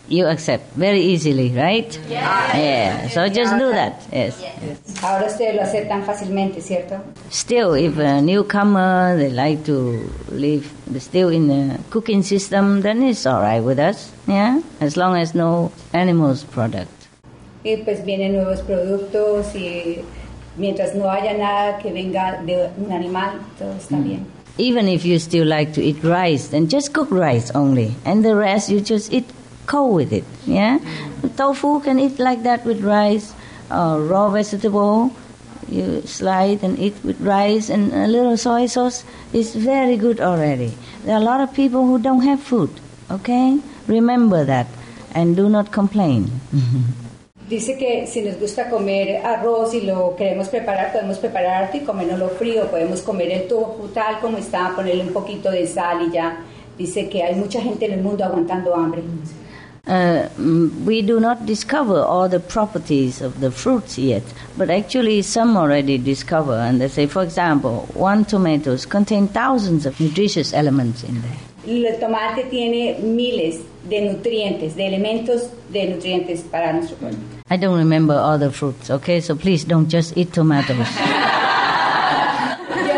[0.08, 2.00] you accept very easily, right?
[2.08, 3.10] Yeah.
[3.10, 4.04] So just do that.
[4.12, 4.36] Yes.
[5.02, 7.02] Ahora ustedes lo aceptan fácilmente, ¿cierto?
[7.32, 13.26] Still, if a newcomer they like to live still in the cooking system, then it's
[13.26, 14.12] all right with us.
[14.28, 16.92] Yeah, as long as no animals product.
[17.64, 20.04] Y pues vienen nuevos productos y
[20.58, 24.26] mientras no haya nada que venga de un animal, todo está bien.
[24.58, 28.36] Even if you still like to eat rice, then just cook rice only, and the
[28.36, 29.26] rest you just eat
[29.66, 30.26] cold with it.
[30.46, 30.80] Yeah,
[31.38, 33.34] tofu can eat like that with rice,
[33.70, 35.12] uh, raw vegetable.
[35.70, 40.74] You slide and eat with rice and a little soy sauce is very good already.
[41.06, 42.70] There are a lot of people who don't have food.
[43.10, 44.68] Okay, remember that,
[45.16, 46.30] and do not complain.
[47.52, 52.30] Dice que si nos gusta comer arroz y lo queremos preparar, podemos preparar y comerlo
[52.30, 56.38] frío, podemos comer el tofu tal como está, ponerle un poquito de sal y ya.
[56.78, 59.04] Dice que hay mucha gente en el mundo aguantando hambre.
[59.86, 64.24] Uh, mm, we do not discover all the properties of the fruits yet,
[64.58, 66.54] but actually some already discover.
[66.54, 71.51] And they say, for example, one tomatoes contain thousands of nutritious elements in there.
[71.68, 77.18] El tomate tiene miles de nutrientes, de elementos de nutrientes para nuestro cuerpo.
[77.50, 79.22] I don't remember all the fruits, okay?
[79.22, 80.78] So please don't just eat tomatoes.
[82.72, 82.94] Yo,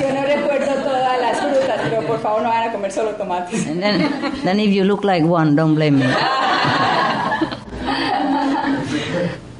[0.00, 3.66] yo no recuerdo todas las frutas, pero por favor no van a comer solo tomates.
[3.66, 4.10] and then,
[4.44, 6.06] then if you look like one, don't blame me.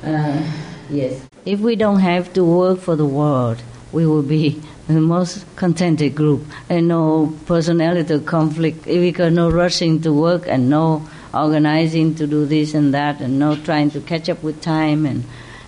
[0.04, 0.40] Uh,
[0.88, 1.20] yes.
[1.44, 3.58] If we don't have to work for the world,
[3.92, 6.44] we will be the most contented group.
[6.68, 12.74] And no personality conflict because no rushing to work and no organizing to do this
[12.74, 15.24] and that and no trying to catch up with time and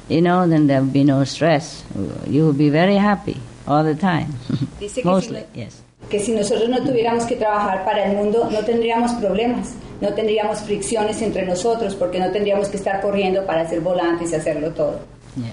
[0.09, 1.85] you know then there'll be no stress.
[2.27, 4.35] You will be very happy all the time.
[4.79, 5.83] Dice que si mostly no- yes.
[6.09, 10.59] que si nosotros no tuviéramos que trabajar para el mundo, no tendríamos problemas, no tendríamos
[10.61, 14.99] fricciones entre nosotros, porque no tendríamos que estar corriendo para hacer volantes y hacerlo todo.
[15.37, 15.53] yes.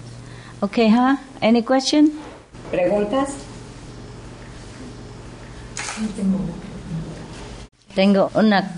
[0.61, 1.17] Okay huh?
[1.41, 2.11] Any question
[2.71, 3.29] ¿Preguntas?
[7.95, 8.71] tengo una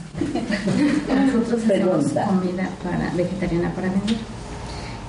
[1.25, 4.15] Nosotros hacemos comida para, vegetariana para vender.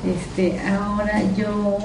[0.04, 1.78] Este, ahora yo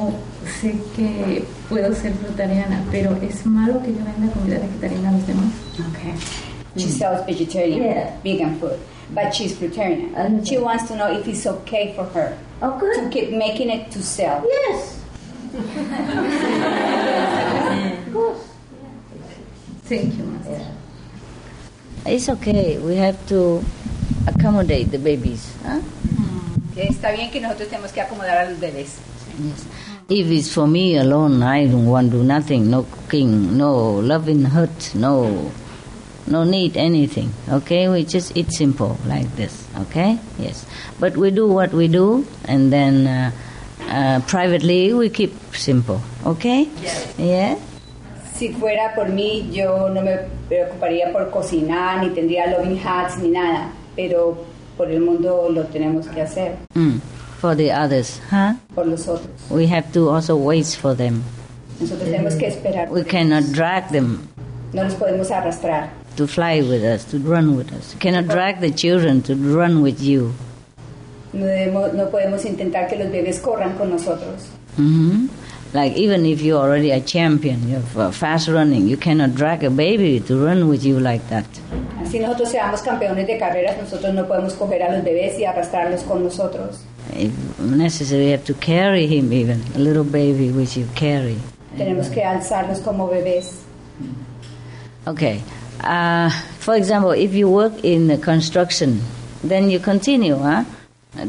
[0.61, 5.27] sé que puedo ser frutariana, pero es malo que yo venda comida vegetariana a los
[5.27, 5.45] demás.
[5.91, 6.13] Okay.
[6.75, 8.17] She sells vegetarian, Yeah.
[8.23, 8.77] vegan food,
[9.13, 10.09] but she's fruitarian.
[10.43, 14.01] She wants to know if it's okay for her Oh, to keep making it to
[14.01, 14.41] sell.
[14.69, 14.97] Yes.
[15.55, 15.63] Of
[18.13, 18.43] course.
[19.85, 20.65] Thank you, Master.
[22.05, 23.63] it's okay we have to
[24.27, 25.81] accommodate the babies huh?
[26.75, 28.97] Está bien que nosotros tenemos que acomodar a los bebés.
[29.39, 29.65] Yes.
[30.09, 34.43] If it's for me alone, I don't want to do nothing, no cooking, no Loving
[34.43, 35.51] Hut, no
[36.27, 37.31] no need anything.
[37.49, 39.65] Okay, we just eat simple like this.
[39.87, 40.65] Okay, yes.
[40.99, 43.31] But we do what we do, and then uh,
[43.89, 46.01] uh, privately we keep simple.
[46.25, 46.67] Okay.
[46.81, 47.13] Yes.
[47.17, 47.55] Yeah.
[48.33, 50.17] Si fuera por mí, yo no me
[50.49, 53.71] preocuparía por cocinar, ni tendría Loving Huts, ni nada.
[53.95, 54.37] Pero
[54.75, 56.57] por el mundo lo tenemos que hacer.
[56.73, 56.99] Mm.
[57.39, 58.55] For the others, huh?
[58.73, 59.29] Por los otros.
[59.49, 61.23] We have to also wait for them.
[61.79, 62.89] Nosotros tenemos que esperar.
[62.89, 64.27] We cannot drag them
[64.73, 65.89] No los podemos arrastrar.
[66.17, 67.93] to fly with us, to run with us.
[67.93, 70.33] You cannot drag the children to run with you.
[71.35, 74.47] No, debemos- no podemos intentar que los bebés corran con nosotros.
[74.77, 75.27] hmm
[75.73, 80.21] Like even if you're already a champion, you're fast running, you cannot drag a baby
[80.21, 81.43] to run with you like that.
[82.01, 86.03] Así nosotros seamos campeones de carreras, nosotros no podemos coger a los bebés y arrastrarlos
[86.03, 86.79] con nosotros.
[87.13, 91.35] If necessary, you have to carry him even, a little baby which you carry.
[91.77, 93.63] Tenemos que alzarlos como bebés.
[95.07, 95.41] Okay.
[95.83, 96.29] Uh,
[96.59, 99.01] for example, if you work in the construction,
[99.43, 100.63] then you continue, huh?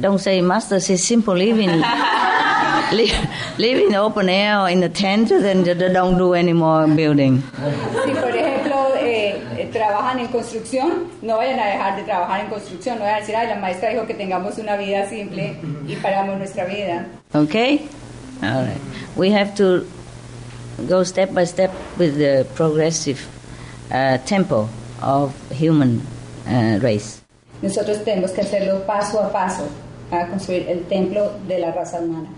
[0.01, 1.71] Don't say, Master says simple living.
[2.93, 3.29] live,
[3.59, 6.87] live in open air or in a tent, then d- d- don't do any more
[6.89, 7.43] building.
[8.05, 12.49] Si por ejemplo eh, eh, trabajan en construcción, no vayan a dejar de trabajar en
[12.51, 15.57] construcción, no vayan a decir, ay, la maestra dijo que tengamos una vida simple
[15.87, 17.07] y paramos nuestra vida.
[17.35, 17.89] Okay?
[18.43, 18.81] All right.
[19.17, 19.87] We have to
[20.89, 23.27] go step by step with the progressive
[23.91, 24.69] uh, tempo
[25.01, 26.03] of human
[26.47, 27.23] uh, race.
[27.63, 29.69] Nosotros tenemos que hacerlo paso a paso
[30.11, 32.29] para construir el templo de la raza humana.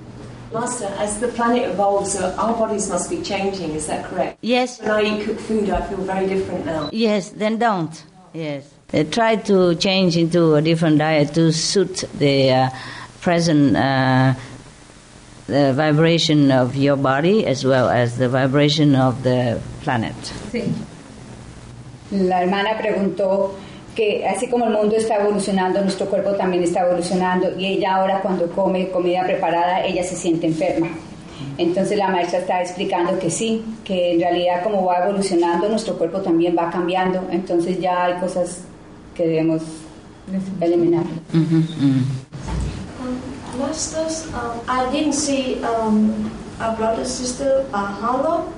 [0.53, 4.39] Master, as the planet evolves, our bodies must be changing, is that correct?
[4.41, 4.81] Yes.
[4.81, 6.89] When I eat cooked food, I feel very different now.
[6.91, 8.03] Yes, then don't.
[8.33, 8.65] Yes.
[8.89, 12.71] They try to change into a different diet to suit the uh,
[13.21, 14.35] present uh,
[15.47, 20.15] the vibration of your body as well as the vibration of the planet.
[20.51, 20.73] Sí.
[22.11, 23.55] La hermana preguntó
[23.99, 28.21] que así como el mundo está evolucionando, nuestro cuerpo también está evolucionando y ella ahora
[28.21, 30.87] cuando come comida preparada, ella se siente enferma.
[31.57, 36.21] Entonces la maestra está explicando que sí, que en realidad como va evolucionando, nuestro cuerpo
[36.21, 38.61] también va cambiando, entonces ya hay cosas
[39.17, 39.63] que debemos
[40.61, 41.03] eliminar.
[43.59, 46.31] Masters, um, I didn't see um,
[46.61, 48.53] a brother sister uh, hollow,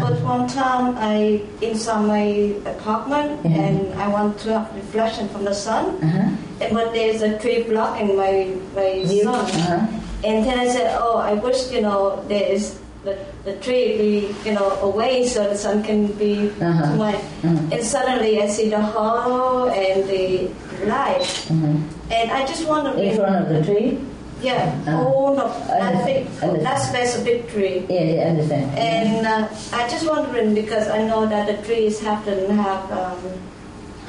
[0.00, 2.24] but one time I inside my
[2.64, 7.62] apartment and I want to have reflection from the sun, and but there's a tree
[7.64, 10.24] blocking my my sun, uh-huh.
[10.24, 12.78] and then I said, oh, I wish you know there is.
[13.02, 14.10] The, the tree be
[14.46, 16.86] you know away so the sun can be Uh-huh.
[16.86, 17.74] to my uh-huh.
[17.74, 20.46] and suddenly I see the halo and the
[20.86, 21.26] light.
[21.50, 21.82] Mm-hmm.
[22.14, 23.98] And I just want to In front of the tree?
[24.42, 24.74] Yeah.
[24.86, 26.66] Uh, oh no, I understand, think understand.
[26.66, 27.86] that space a big tree.
[27.88, 28.78] Yeah, yeah, I understand.
[28.78, 33.18] And uh, I just wondering because I know that the trees have to have um,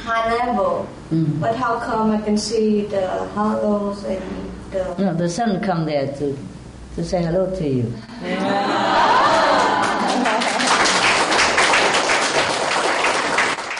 [0.01, 1.39] high level, Mhm.
[1.39, 4.23] but how come I can see the halos and
[4.71, 6.36] the No, the sun come there to
[6.95, 7.93] to say hello to you.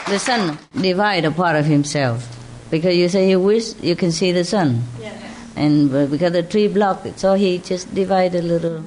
[0.08, 2.28] the sun divide a part of himself
[2.70, 5.14] because you say you wish you can see the sun, yeah.
[5.56, 8.84] And because the tree blocked it, so he just divide a little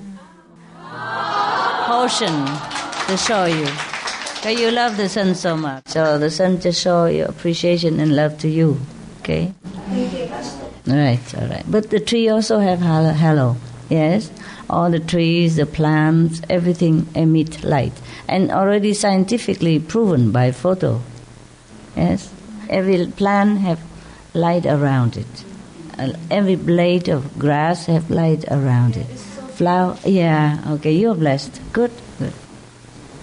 [1.87, 2.47] portion
[3.07, 3.69] to show you.
[4.35, 8.15] Because you love the sun so much, so the sun just show your appreciation and
[8.15, 8.79] love to you.
[9.21, 9.53] Okay.
[10.89, 11.65] All right, all right.
[11.69, 13.57] But the tree also have halo.
[13.89, 14.31] Yes,
[14.69, 17.93] all the trees, the plants, everything emit light,
[18.29, 21.01] and already scientifically proven by photo.
[21.97, 22.33] Yes,
[22.69, 23.81] every plant have
[24.35, 25.45] light around it.
[26.31, 29.07] Every blade of grass have light around it.
[29.57, 30.61] Flower, yeah.
[30.73, 31.61] Okay, you're blessed.
[31.73, 32.33] Good, good.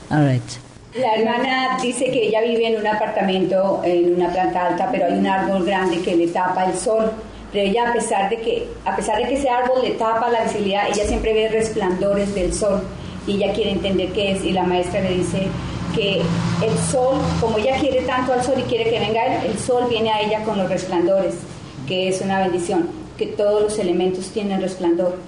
[0.10, 0.60] All right.
[0.96, 5.14] La hermana dice que ella vive en un apartamento en una planta alta, pero hay
[5.14, 7.12] un árbol grande que le tapa el sol.
[7.52, 10.44] Pero ella a pesar de que a pesar de que ese árbol le tapa la
[10.44, 12.82] visibilidad, ella siempre ve resplandores del sol
[13.28, 15.48] y ella quiere entender qué es y la maestra le dice
[15.96, 16.22] que
[16.64, 20.12] el sol, como ella quiere tanto al sol y quiere que venga el sol viene
[20.12, 21.36] a ella con los resplandores,
[21.88, 25.20] que es una bendición, que todos los elementos tienen resplandor.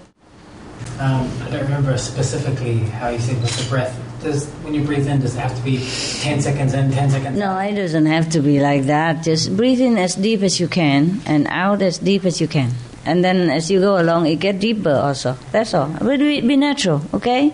[0.99, 3.93] Um, I don't remember specifically how you said with the breath.
[4.23, 5.77] Does when you breathe in, does it have to be
[6.21, 7.37] ten seconds in, ten seconds?
[7.37, 9.23] No, it doesn't have to be like that.
[9.23, 12.71] Just breathe in as deep as you can and out as deep as you can.
[13.05, 15.37] And then as you go along, it get deeper also.
[15.51, 15.89] That's all.
[15.99, 17.53] But be, be natural, okay?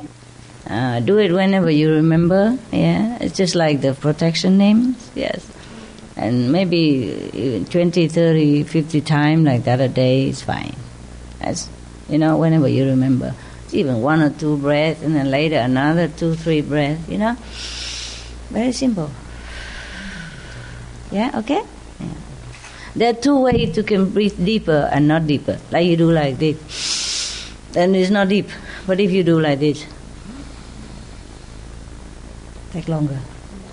[0.70, 2.58] Uh, do it whenever you remember.
[2.72, 5.12] Yeah, it's just like the protection names.
[5.16, 5.46] Yes.
[6.16, 10.76] And maybe uh, 20, 30, 50 times like that a day is fine.
[11.40, 11.70] As
[12.10, 13.34] you know, whenever you remember.
[13.74, 17.36] even one or two breaths, and then later another two, three breaths, you know?
[18.50, 19.10] Very simple.
[21.12, 21.64] Yeah, okay?
[22.00, 22.08] Yeah.
[22.96, 25.60] There are two ways you can breathe deeper and not deeper.
[25.72, 27.54] Like you do like this.
[27.72, 28.50] Then it's not deep.
[28.86, 29.86] But if you do like this,
[32.74, 33.20] take longer.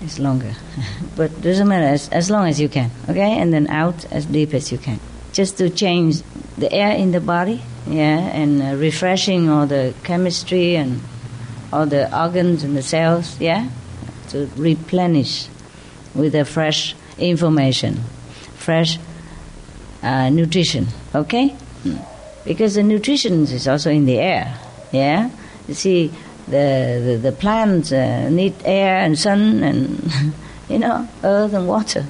[0.01, 0.55] It's longer.
[1.17, 2.91] but doesn't matter as, as long as you can.
[3.09, 3.39] Okay?
[3.39, 5.01] And then out as deep as you can.
[5.33, 6.23] Just to change
[6.57, 11.01] the air in the body, yeah, and uh, refreshing all the chemistry and
[11.73, 13.69] all the organs and the cells, yeah,
[14.31, 15.49] to replenish
[16.15, 18.01] with a fresh information,
[18.57, 18.99] fresh
[20.03, 21.55] uh, nutrition, okay?
[22.45, 24.59] Because the nutrition is also in the air,
[24.93, 25.31] yeah?
[25.67, 26.13] You see,
[26.51, 30.13] the, the, the plants uh, need air and sun and,
[30.69, 32.05] you know, earth and water.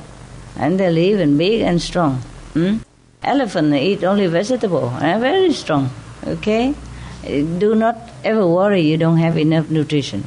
[0.57, 2.17] And they live and big and strong.
[2.55, 2.79] Hmm?
[3.23, 5.91] Elephant eat only vegetable, and very strong,
[6.25, 6.75] okay?
[7.25, 10.25] Do not ever worry you don't have enough nutrition.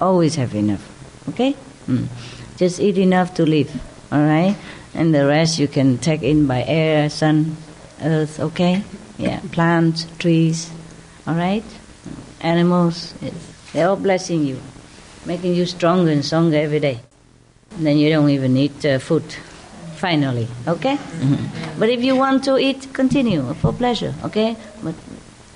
[0.00, 0.82] Always have enough,
[1.30, 1.56] okay?
[1.88, 2.06] Mm.
[2.56, 3.70] Just eat enough to live,
[4.12, 4.56] all right?
[4.94, 7.56] And the rest you can take in by air, sun,
[8.02, 8.84] earth, okay?
[9.18, 10.70] Yeah, plants, trees,
[11.26, 11.64] all right?
[12.40, 13.14] Animals,
[13.72, 14.58] they're all blessing you,
[15.26, 17.00] making you stronger and stronger every day.
[17.76, 19.24] And then you don't even need uh, food,
[19.96, 20.96] finally, okay?
[20.96, 21.78] Mm-hmm.
[21.78, 24.56] But if you want to eat, continue for pleasure, okay?
[24.82, 24.94] But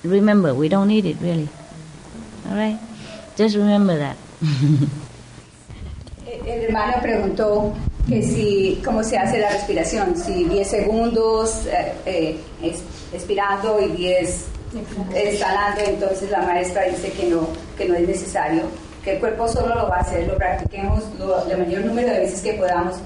[0.04, 1.48] remember, we don't need it really,
[2.48, 2.78] all right?
[3.36, 4.16] Just remember that.
[6.26, 7.72] El hermano preguntó
[8.08, 12.82] que si, cómo se hace la respiración, si 10 segundos eh, eh, es-
[13.12, 14.46] expirando y 10
[15.14, 18.62] exhalando, entonces la maestra dice que no, que no es necesario,
[19.04, 22.20] que el cuerpo solo lo va a hacer, lo practiquemos lo, el mayor número de
[22.20, 22.96] veces que podamos,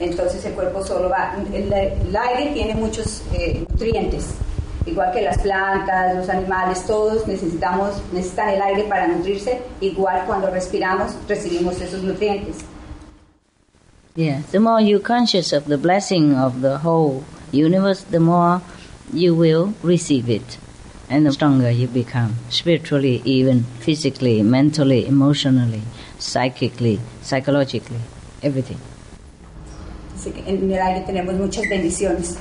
[0.00, 4.34] entonces el cuerpo solo va, el, el aire tiene muchos eh, nutrientes,
[4.86, 10.50] igual que las plantas, los animales, todos necesitamos, necesitan el aire para nutrirse, igual cuando
[10.50, 12.64] respiramos recibimos esos nutrientes.
[14.16, 18.60] Yeah, the more you're conscious of the blessing of the whole universe, the more
[19.12, 20.56] you will receive it.
[21.10, 25.82] And the stronger you become, spiritually, even physically, mentally, emotionally,
[26.18, 28.00] psychically, psychologically,
[28.42, 28.78] everything.
[30.16, 32.38] Así que en el aire tenemos muchas bendiciones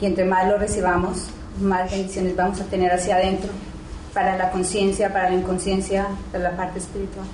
[0.00, 1.28] y entre más lo recibamos,
[1.60, 3.50] más bendiciones vamos a tener hacia adentro
[4.12, 7.26] para la conciencia, para la inconsciencia, para la parte espiritual.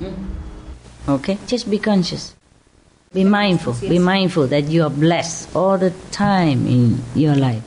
[0.00, 1.12] Mm-hmm.
[1.12, 1.38] Okay?
[1.46, 2.34] Just be conscious.
[3.12, 3.74] Be mindful.
[3.88, 7.62] Be mindful that you are blessed all the time in your life.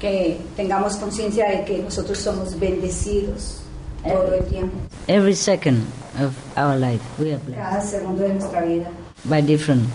[0.00, 3.60] Que tengamos conciencia de que nosotros somos bendecidos
[4.02, 4.74] todo el tiempo,
[5.08, 5.84] Every second
[6.18, 8.90] of our life, we are blessed cada segundo de nuestra vida,
[9.26, 9.86] by different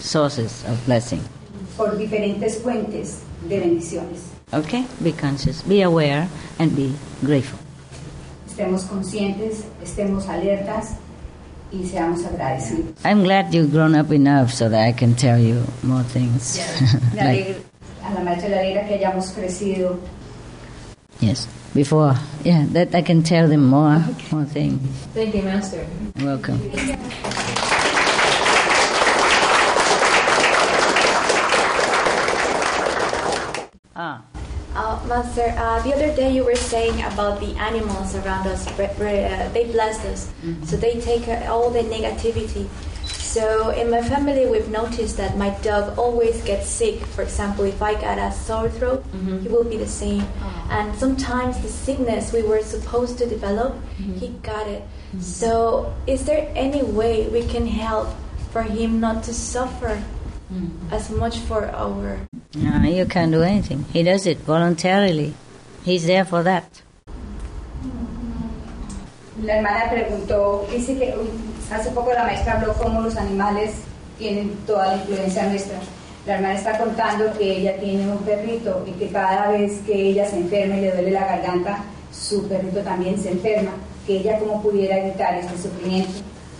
[0.00, 1.20] sources of blessing.
[1.76, 3.18] por diferentes fuentes
[3.48, 4.20] de bendiciones.
[4.52, 4.86] Okay?
[5.02, 6.26] Be conscious, be aware,
[6.58, 7.58] and be grateful.
[8.48, 10.96] Estemos conscientes, estemos alertas
[11.70, 12.94] y seamos agradecidos.
[13.04, 16.58] I'm glad you've grown up enough so that I can tell you more things.
[17.14, 17.56] Me like,
[18.08, 19.98] a la maestra le que hayamos crecido
[21.20, 24.78] yes, before, yeah, that I can tell them more, more thing.
[25.14, 25.84] Thank you, Master.
[26.20, 26.60] Welcome.
[33.96, 34.22] Ah.
[34.74, 38.94] Uh, Master, uh, the other day you were saying about the animals around us, bre-
[38.96, 40.30] bre- uh, they bless us,
[40.64, 42.68] so they take uh, all the negativity.
[43.28, 47.04] So in my family, we've noticed that my dog always gets sick.
[47.14, 49.40] For example, if I got a sore throat, mm-hmm.
[49.40, 50.24] he will be the same.
[50.40, 50.68] Oh.
[50.70, 54.14] And sometimes the sickness we were supposed to develop, mm-hmm.
[54.14, 54.80] he got it.
[54.80, 55.20] Mm-hmm.
[55.20, 58.08] So is there any way we can help
[58.50, 60.02] for him not to suffer
[60.90, 62.26] as much for our
[62.56, 63.84] No, you can't do anything.
[63.92, 65.34] He does it voluntarily.
[65.84, 66.80] He's there for that.
[69.44, 71.14] La hermana preguntó, dice que
[71.72, 73.70] hace poco la maestra habló cómo los animales
[74.18, 75.78] tienen toda la influencia nuestra.
[76.26, 80.28] La hermana está contando que ella tiene un perrito y que cada vez que ella
[80.28, 83.70] se enferma y le duele la garganta, su perrito también se enferma,
[84.06, 86.10] que ella cómo pudiera evitar este sufrimiento.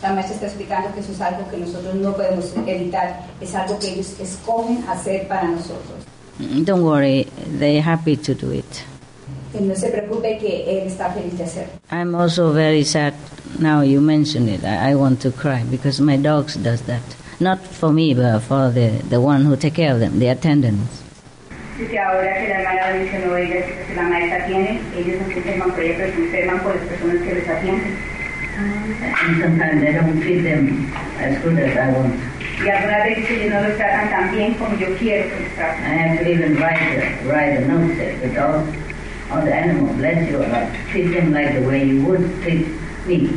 [0.00, 3.78] La maestra está explicando que eso es algo que nosotros no podemos evitar, es algo
[3.80, 6.06] que ellos escogen hacer para nosotros.
[6.38, 7.26] Don't worry,
[7.58, 8.64] they're happy to do it.
[9.52, 11.72] Que no se preocupe que él está feliz de hacerlo.
[11.90, 13.14] I'm also very sad
[13.58, 14.64] now you mention it.
[14.64, 17.02] I, I want to cry because my dogs does that.
[17.40, 21.04] Not for me, but for the, the one who take care of them, the attendants.
[21.78, 25.70] Dice ahora que la hermana mencionó ella que la maestra tiene, ellos no se enferman
[25.70, 27.96] por ella, pero se enferman por las personas que les atienden.
[28.58, 32.14] And sometimes I don't feed them as good as I want.
[32.64, 35.94] Y algunas veces ellos no los tratan tan bien como yo quiero que los I
[35.94, 38.66] have to even write a, write a note that the dog
[39.30, 42.66] on the animal, bless you, or treat them like the way you would treat
[43.06, 43.30] me.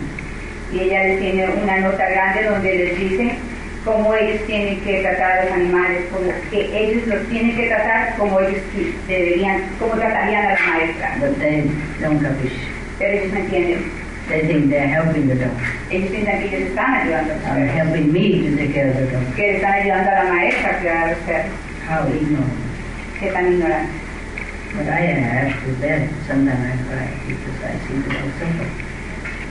[0.71, 3.35] Y ella les tiene una nota grande donde les dice
[3.83, 8.15] cómo ellos tienen que tratar a los animales, como que ellos los tienen que tratar
[8.17, 8.61] como ellos
[9.07, 11.17] deberían, como tratarían a la maestra.
[11.19, 11.69] But they
[11.99, 12.53] don't capish.
[12.99, 14.01] Pero ellos no entienden.
[14.29, 15.51] They think they're helping the dog.
[15.89, 18.91] Ellos piensan que ellos están ayudando a los Or perros, helping me to take care
[18.91, 19.35] of the dog.
[19.35, 21.51] que están ayudando a la maestra a cuidar a los perros.
[21.89, 22.53] How ignorant.
[23.19, 24.00] Que tan ignorantes.
[24.75, 26.09] But I have to bear it.
[26.27, 28.09] Sometimes I cry because I see the
[28.39, 28.69] suffer.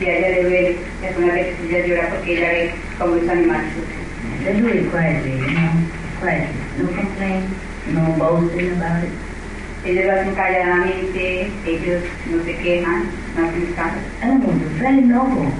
[0.00, 3.28] Y a ella le duele, y algunas veces ella llora porque ella ve cómo los
[3.28, 4.00] animales sufren.
[4.44, 5.72] They do it quietly, you know,
[6.20, 6.56] quietly.
[6.78, 7.50] No complaint,
[7.92, 9.10] no boasting about it.
[9.84, 13.04] Ellos lo hacen calladamente, ellos no se quejan,
[13.36, 14.04] no hacen escándalos.
[14.22, 15.52] Animals are very noble,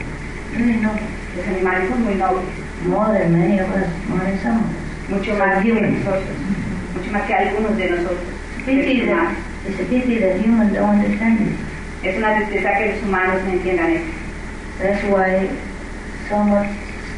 [0.56, 1.02] very noble.
[1.36, 2.44] Los animales son muy nobles,
[2.86, 5.10] More than many of us, more than some of us.
[5.10, 6.24] mucho más que nosotros,
[6.96, 8.20] mucho más que algunos de nosotros.
[8.66, 9.49] That.
[9.66, 11.58] It's a pity that humans don't understand it.
[12.02, 14.12] Es una tristeza que los humanos no entiendan eso.
[14.78, 15.50] That's why
[16.28, 16.68] so much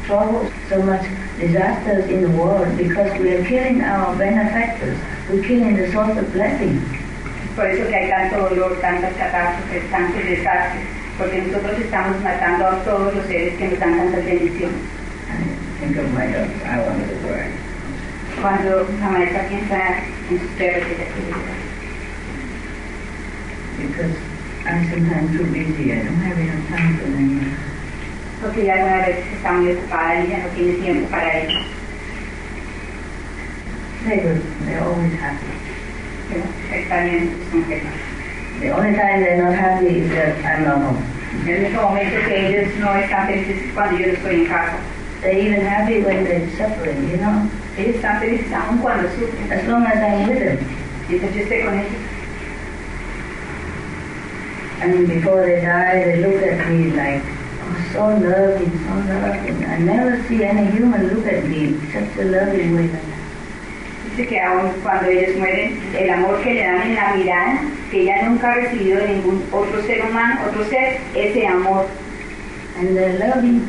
[0.05, 1.05] trouble, so much
[1.39, 4.97] disasters in the world, because we are killing our benefactors.
[5.29, 6.81] We're killing the source of blessing.
[7.55, 10.83] Por eso que hay tanto dolor, tantas catástrofes, tantos desastres,
[11.17, 14.81] porque nosotros estamos matando a todos los seres que nos dan tantas bendiciones.
[15.79, 17.51] Think of my dogs, I wanted to work.
[18.41, 19.77] Cuando la maestra piensa
[20.29, 21.62] en sus perros, llorar.
[23.87, 24.15] Because
[24.65, 27.73] I'm sometimes too busy, I don't have enough time for them.
[28.43, 31.65] porque ella alguna vez está muy ocupada y ya no tiene tiempo para ellos.
[34.05, 35.47] They're always happy.
[36.73, 37.89] Está bien, son felices.
[38.59, 41.03] The only time they're not happy is that I'm not home.
[41.47, 44.77] El único momento que ellos no están felices es cuando yo no estoy en casa.
[45.21, 47.47] They're even happy when they're suffering, you know.
[47.77, 49.51] Ellos están felices aún cuando sufren.
[49.51, 50.59] As long as I'm with them.
[51.07, 52.12] Mientras yo esté con ellos.
[54.83, 59.63] And before they die, they look at me like, oh, so loving, so loving.
[59.63, 62.91] I never see any human look at me such a loving way.
[64.09, 68.01] Dice que aún cuando ellos mueren, el amor que le dan en la mirada, que
[68.01, 71.87] ella nunca ha recibido de ningún otro ser humano, otro ser, ese amor.
[72.75, 73.65] And they're loving,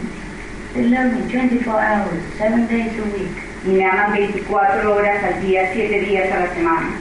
[0.74, 3.38] they love me 24 hours, seven days a week.
[3.64, 6.98] Y me aman 24 horas al día, 7 días a la semana.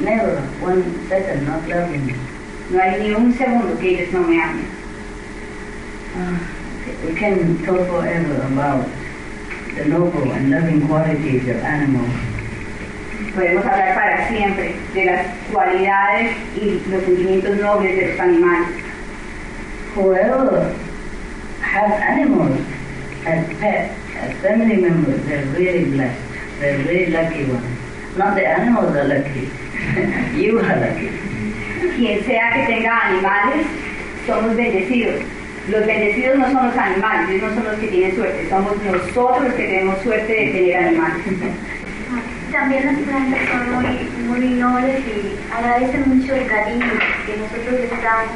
[0.00, 2.35] Never one second not loving me.
[2.68, 4.64] Segundo que me.
[6.18, 6.40] Ah,
[7.04, 8.88] we can talk forever about
[9.76, 12.10] the noble and loving qualities of animals.
[13.34, 18.68] Podemos hablar para siempre de las cualidades y los sentimientos nobles de los animales.
[19.94, 20.74] Whoever
[21.60, 22.58] has animals
[23.26, 26.20] as pets, as family members, they're really blessed.
[26.58, 27.78] They're really lucky ones.
[28.16, 29.50] Not the animals are lucky.
[30.40, 31.35] you are lucky.
[31.96, 33.66] Quien sea que tenga animales,
[34.26, 35.22] somos bendecidos.
[35.68, 39.44] Los bendecidos no son los animales, ellos no son los que tienen suerte, somos nosotros
[39.44, 41.22] los que tenemos suerte de tener animales.
[42.52, 46.86] También las plantas son muy, muy nobles y agradecen mucho el cariño
[47.26, 48.32] que nosotros les damos.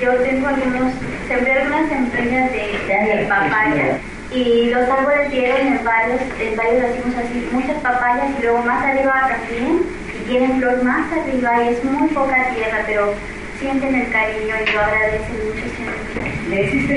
[0.00, 0.92] Yo tengo algunos,
[1.28, 3.98] sembré algunas semillas de, de papaya
[4.32, 8.62] y los árboles dieron en varios, en varios lo hacemos así, muchas papayas y luego
[8.62, 13.14] más arriba también y tienen flor más arriba y es muy poca tierra, pero
[13.60, 15.64] sienten el cariño y lo agradecen mucho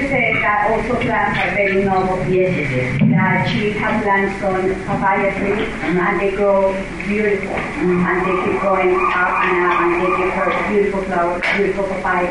[0.10, 2.18] said that also plants are very noble.
[2.30, 3.10] Yes, yes, yes.
[3.10, 6.74] That she has plants on papaya trees and they grow
[7.08, 11.86] beautiful and they keep growing up and up and they give her beautiful flowers, beautiful
[11.86, 12.30] papaya.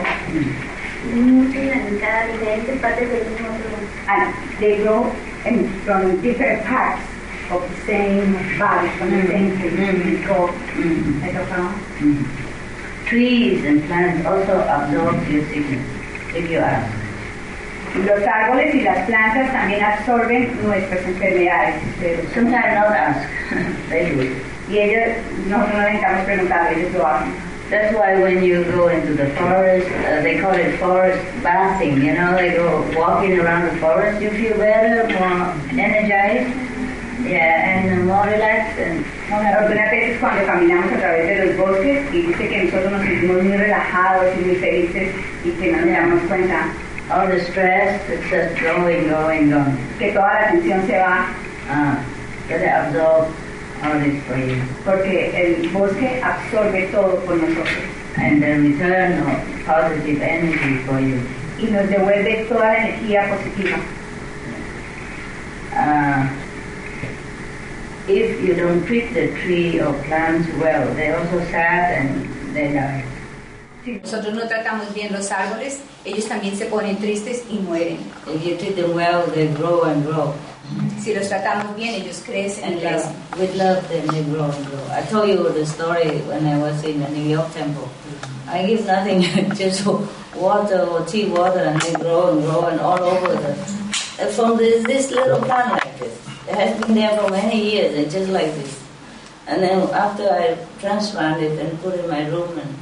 [3.35, 3.73] Tronco.
[4.09, 5.11] And they grow
[5.45, 7.16] in, from different parts
[7.51, 10.17] of the same body, from the same tree.
[10.17, 10.51] It's called
[11.21, 11.75] like a flower.
[13.07, 15.87] Trees and plants also absorb your sickness,
[16.35, 16.93] if you ask.
[17.95, 21.83] Los árboles y las plantas también absorben nuestras enfermedades.
[22.35, 23.29] Sometimes not ask.
[23.89, 24.43] they do it.
[24.69, 25.17] Y ellos,
[25.47, 27.33] nosotros no necesitamos preguntar, ellos lo hacen.
[27.71, 32.15] That's why when you go into the forest, uh, they call it forest bathing, you
[32.15, 36.55] know, they go walking around the forest, you feel better, more energized,
[37.29, 39.05] yeah, and more relaxed and.
[39.29, 43.43] Algunas veces cuando caminamos a través de los bosques y dice que nosotros nos sentimos
[43.43, 45.09] muy relajados y muy felices
[45.45, 46.69] y que no nos damos cuenta
[47.11, 49.77] All the stress, it's just going, going, going.
[49.99, 51.27] que toda la tensión se va
[51.69, 51.99] Ah,
[52.51, 53.27] absorb
[53.83, 54.57] all this for you.
[54.85, 57.69] porque el bosque absorbe todo por nosotros
[58.17, 59.23] And then return
[59.67, 61.19] positive energy for you.
[61.59, 63.77] y nos devuelve toda la energía positiva.
[65.73, 66.25] Uh,
[68.09, 73.05] if you don't treat the tree or plants well, they also sad and they die.
[73.87, 77.99] Nosotros no tratamos bien los árboles, ellos también se ponen tristes y mueren.
[78.27, 80.35] If you treat them well, they grow and grow.
[80.99, 83.13] Si los tratamos bien, ellos crecen y crecen.
[83.13, 84.83] uh, with love, then they grow and grow.
[84.91, 87.89] I told you the story when I was in the New York temple.
[88.49, 89.23] I give nothing,
[89.55, 89.87] just
[90.35, 93.51] water or tea water, and they grow and grow and all over the.
[94.19, 96.19] uh, From this, this little plant like this.
[96.49, 98.83] It has been there for many years, and just like this.
[99.47, 102.75] And then after I transplanted and put it in my room, and,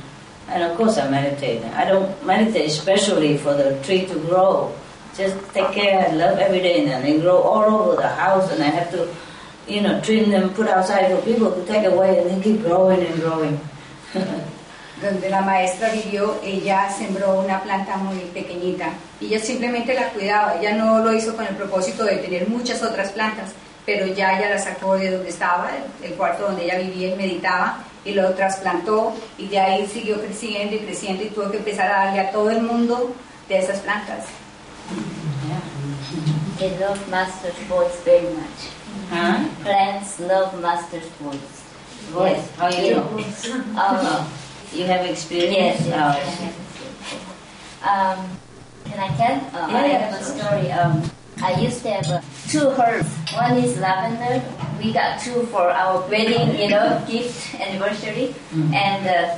[0.48, 1.64] and of course I meditate.
[1.64, 4.74] I don't meditate especially for the tree to grow.
[5.16, 8.50] Just take care and love every day, and then they grow all over the house,
[8.50, 9.08] and I have to,
[9.68, 13.00] you know, trim them, put outside for people to take away, and they keep growing
[13.04, 13.60] and growing.
[15.04, 18.88] Donde la maestra vivió, ella sembró una planta muy pequeñita
[19.20, 20.54] y ella simplemente la cuidaba.
[20.58, 23.50] Ella no lo hizo con el propósito de tener muchas otras plantas,
[23.84, 25.68] pero ya ella la sacó de donde estaba,
[26.02, 30.74] el, cuarto donde ella vivía y meditaba, y lo trasplantó y de ahí siguió creciendo
[30.74, 33.14] y creciendo y tuvo que empezar a darle a todo el mundo
[33.46, 34.24] de esas plantas.
[36.58, 38.70] They love master's voice very much.
[39.10, 39.44] Huh?
[39.62, 41.62] Plants love master's voice.
[42.10, 42.50] Voice?
[42.56, 44.26] How you know?
[44.74, 45.54] You have experience?
[45.54, 46.54] Yes, yes.
[47.84, 48.18] Oh, Um,
[48.90, 49.36] can I tell?
[49.54, 50.72] Uh, Yeah, I have a story.
[50.72, 51.02] Um,
[51.42, 53.08] I used to have uh, two herbs.
[53.34, 54.42] One is lavender.
[54.82, 58.34] We got two for our wedding, you know, gift anniversary,
[58.72, 59.36] and uh,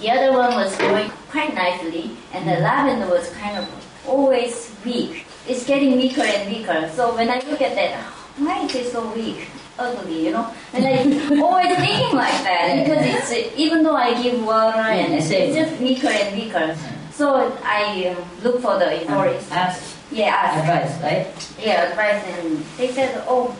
[0.00, 3.66] the other one was growing quite nicely, and the lavender was kind of
[4.06, 5.26] always weak.
[5.48, 6.90] It's getting weaker and weaker.
[6.94, 8.02] So when I look at that,
[8.38, 9.48] why is it so weak?
[9.80, 14.44] Ugly, you know, and I always thinking like that because it's even though I give
[14.44, 16.76] water and it's, it's just weaker and weaker.
[17.12, 19.50] So I um, look for the forest.
[19.52, 19.96] Ask.
[20.12, 20.58] Yeah, ask.
[20.60, 21.54] Advice, right?
[21.64, 23.56] Yeah, advice, and they said, oh,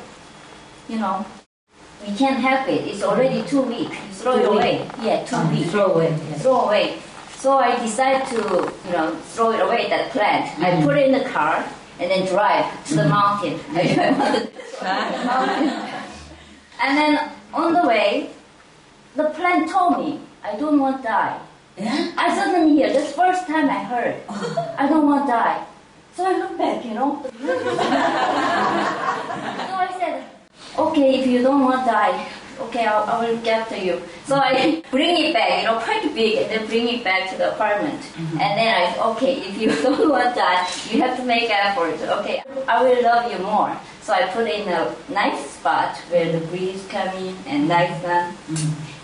[0.89, 1.25] you know,
[2.07, 2.87] we can't help it.
[2.89, 3.93] It's already too weak.
[4.13, 4.59] Throw it Too weak.
[4.61, 4.91] away.
[5.03, 5.67] Yeah, too Uh, weak.
[5.67, 6.43] throw away, yes.
[6.43, 6.99] Throw away.
[7.37, 10.59] So I decided to, you know, throw it away that plant.
[10.61, 11.65] I put it in the car
[11.99, 13.61] and then drive to the mountain.
[13.73, 14.51] I wanted
[14.81, 16.00] drive to the mountain.
[16.83, 18.31] And then on the way,
[19.15, 21.41] the plant told me, I don't want to die.
[21.79, 24.17] I suddenly hear, that's the first time I heard,
[24.79, 25.67] I don't want to die.
[26.15, 27.23] So I look back, you know.
[27.23, 27.31] so
[29.75, 30.25] I said,
[30.79, 32.27] okay, if you don't want to die,
[32.61, 34.03] okay, I'll, I will get to you.
[34.27, 37.37] So I bring it back, you know, quite big, and then bring it back to
[37.37, 38.01] the apartment.
[38.01, 38.41] Mm-hmm.
[38.41, 42.01] And then I, okay, if you don't want to die, you have to make effort.
[42.21, 43.77] Okay, I will love you more.
[44.11, 48.35] So I put in a nice spot where the breeze come in and nice sun.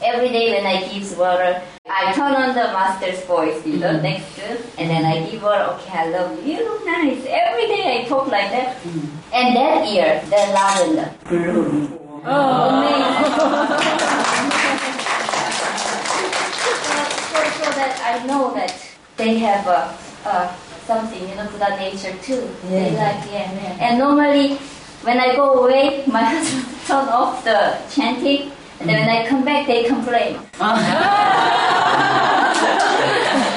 [0.02, 4.34] Every day when I give water, I turn on the master's voice, you know, next
[4.34, 5.62] to, and then I give water.
[5.74, 6.54] Okay, I love you.
[6.54, 7.24] You look nice.
[7.24, 8.78] Every day I talk like that.
[9.32, 11.86] And that year, the lavender bloomed.
[17.30, 18.74] so, so that I know that
[19.16, 19.94] they have uh,
[20.24, 20.52] uh,
[20.84, 22.50] something, you know, Buddha nature too.
[22.68, 23.14] They Yeah.
[23.14, 23.78] like, yeah.
[23.78, 24.58] And normally,
[25.06, 28.50] when I go away, my husband turn off the chanting,
[28.80, 30.34] and then when I come back, they complain.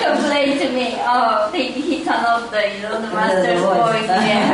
[0.05, 0.93] complain to me.
[1.01, 3.81] Oh, they, he turned off the, you know, the master's voice.
[3.81, 4.07] voice.
[4.07, 4.45] Yeah.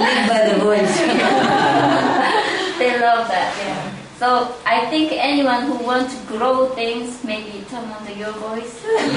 [0.04, 0.96] Live by the voice.
[2.78, 3.56] they love that.
[3.56, 3.96] Yeah.
[4.18, 8.84] So I think anyone who wants to grow things, maybe turn on the your voice.
[8.84, 9.16] yeah,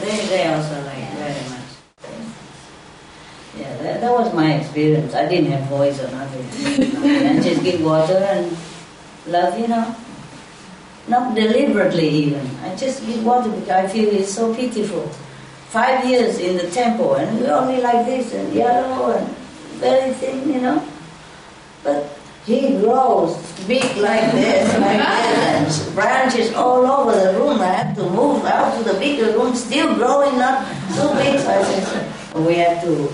[0.00, 0.93] they, they also like very much.
[0.93, 0.93] Yeah,
[3.84, 5.14] that, that was my experience.
[5.14, 6.44] I didn't have voice or nothing.
[7.04, 8.56] and just give water and
[9.26, 9.94] love, you know.
[11.06, 12.48] Not deliberately even.
[12.64, 15.06] I just give water because I feel it's so pitiful.
[15.68, 19.28] Five years in the temple and we're only like this and yellow and
[19.82, 20.80] very thin, you know.
[21.82, 22.16] But
[22.46, 27.60] he grows big like this, like this, and branches all over the room.
[27.60, 31.40] I have to move out to the bigger room, still growing, up so big.
[31.40, 33.12] So I said, we have to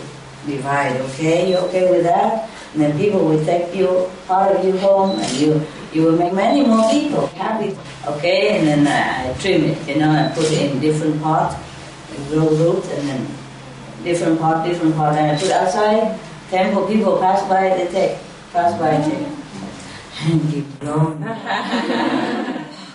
[0.51, 1.51] divide, okay?
[1.51, 2.51] You okay with that?
[2.75, 5.61] And then people will take you, part of you home, and you
[5.93, 7.77] you will make many more people happy,
[8.07, 8.59] okay?
[8.59, 11.59] And then I, I trim it, you know, and put it in different pots,
[12.29, 13.27] grow roots, and then
[14.05, 16.19] different pot, different pot, and I put outside.
[16.51, 18.19] Temple people pass by, they take,
[18.53, 19.27] pass by, take,
[20.31, 21.19] and keep growing.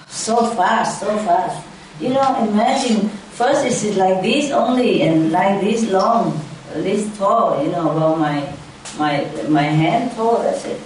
[0.07, 1.67] so fast, so fast.
[1.99, 6.39] You know, imagine first it's like this only, and like this long,
[6.81, 7.63] this tall.
[7.63, 8.53] You know, about my
[8.97, 10.41] my my hand tall.
[10.41, 10.81] That's it,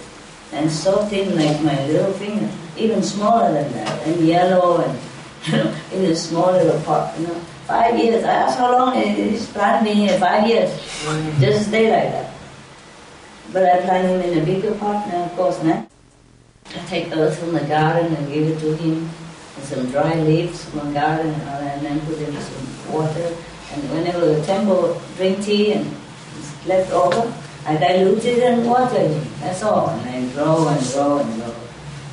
[0.52, 4.98] and so thin like my little finger, even smaller than that, and yellow and
[5.46, 7.18] you know, in a small little pot.
[7.18, 8.24] You know, five years.
[8.24, 10.18] I asked how long is this plant been here?
[10.18, 10.70] Five years.
[11.06, 11.40] Mm.
[11.40, 12.34] Just stay like that.
[13.52, 15.86] But I plant him in a bigger pot now, of course, now.
[16.66, 19.08] I take earth from the garden and give it to him.
[19.56, 22.92] and some dry leaves from a garden and, all that, and then put in some
[22.92, 23.34] water.
[23.72, 25.86] And whenever the temple drink tea and
[26.38, 27.32] it's left over,
[27.66, 29.22] I dilute it and water it.
[29.40, 29.90] That's all.
[29.90, 31.54] And then grow and grow and grow.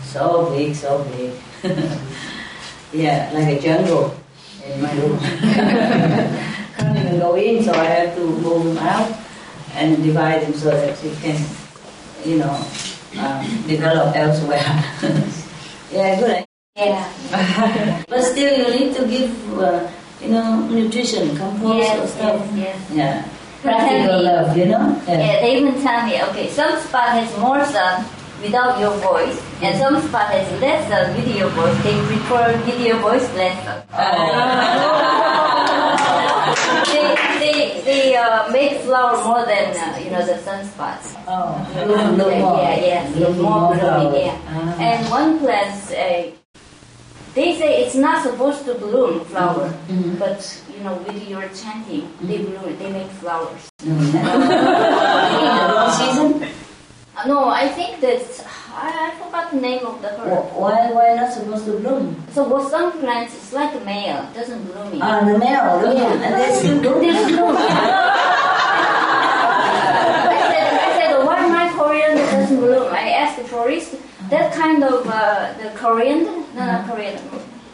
[0.03, 1.33] So big, so big.
[2.93, 4.15] yeah, like a jungle
[4.65, 5.19] in my room.
[6.77, 9.17] Can't even go in, so I have to move them out
[9.73, 11.41] and divide them so that it can,
[12.25, 12.53] you know,
[13.19, 14.61] um, develop elsewhere.
[15.91, 16.45] yeah, good.
[16.75, 18.03] Yeah.
[18.07, 19.89] but still, you need to give, uh,
[20.21, 22.41] you know, nutrition, compost Yes, or stuff.
[22.55, 22.93] yes, yes.
[22.93, 23.23] Yeah.
[23.61, 25.01] Practical me- love, you know?
[25.07, 28.05] Yeah, they even tell me, okay, some spot has more sun
[28.41, 31.77] without your voice, and some spot has less sun with your voice.
[31.83, 33.83] They prefer with your voice less sun.
[33.93, 33.97] Oh.
[36.87, 41.15] they they, they uh, make flower more than uh, you know the sunspots.
[41.27, 42.57] Oh, bloom, bloom yeah, more.
[42.61, 44.25] yeah, yes, Bloom more more blooming.
[44.27, 44.81] Yeah, Ah.
[44.81, 46.31] and one plant, uh,
[47.37, 50.15] they say it's not supposed to bloom flower, Mm-hmm.
[50.17, 50.41] but
[50.73, 53.69] you know with your chanting, they bloom, they make flowers.
[53.85, 54.19] In the
[55.73, 56.29] wrong season?
[57.15, 58.21] Uh, No, I think that
[58.73, 60.53] I, I forgot the name of the herb.
[60.53, 62.15] Why, why not supposed to bloom?
[62.33, 64.93] So what some plants it's like a male, it doesn't bloom.
[64.93, 65.01] in.
[65.01, 66.25] Ah, the male, bloom, Yeah.
[66.25, 66.99] and they still bloom.
[67.01, 67.55] They don't bloom.
[70.29, 72.87] I said, I said, why my coriander doesn't bloom?
[72.93, 73.95] I asked the florist,
[74.29, 77.21] that kind of uh, the coriander, no, not coriander.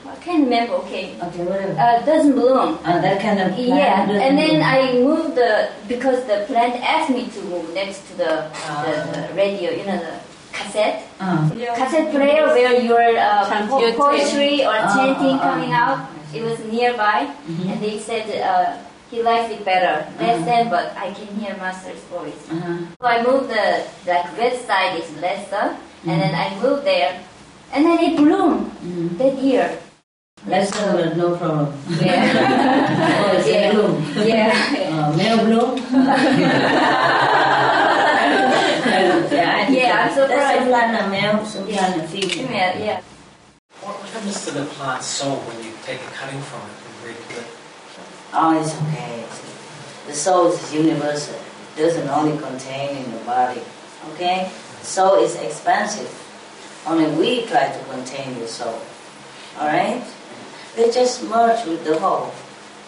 [0.07, 0.73] I can't remember.
[0.87, 1.15] Okay.
[1.21, 1.73] Okay, whatever.
[1.79, 2.79] Uh, doesn't bloom.
[2.85, 4.63] Ah, that kind of plant Yeah, and then bloom.
[4.63, 8.31] I moved the because the plant asked me to move next to the,
[8.85, 10.13] the, the radio, you know, the
[10.53, 11.03] cassette.
[11.19, 11.49] Ah.
[11.75, 15.51] Cassette player where your uh, po- poetry or Ah, chanting ah, ah.
[15.51, 15.97] coming out.
[16.33, 17.69] It was nearby, Mm-hmm.
[17.69, 18.77] and they said uh,
[19.11, 20.01] he likes it better.
[20.17, 22.39] Less than, but I can hear master's voice.
[22.49, 22.77] Uh-huh.
[23.01, 27.19] So I moved the like red side is lesser, and then I moved there,
[27.73, 28.71] and then it bloomed
[29.19, 29.79] that year.
[30.45, 31.71] Less than, but no problem.
[32.01, 33.23] Yeah.
[33.31, 33.69] oh, it's Yeah.
[33.69, 34.03] a bloom.
[34.27, 34.51] Yeah.
[34.91, 35.77] Uh, male bloom?
[39.31, 40.67] yeah, I Yeah, I'm That's some surprised.
[40.67, 42.51] plant a male, some plant a female.
[42.51, 43.01] Yeah, yeah.
[43.81, 46.95] What what happens to the plant soul when you take a cutting from it and
[47.07, 47.47] re-put it?
[48.33, 49.23] Oh, it's okay.
[50.07, 51.35] The soul is universal.
[51.77, 53.61] It doesn't only contain in the body.
[54.13, 54.51] Okay?
[54.83, 56.11] Soul is expansive.
[56.85, 58.79] Only we try to contain the soul.
[59.57, 60.03] Alright?
[60.75, 62.31] They just merge with the whole.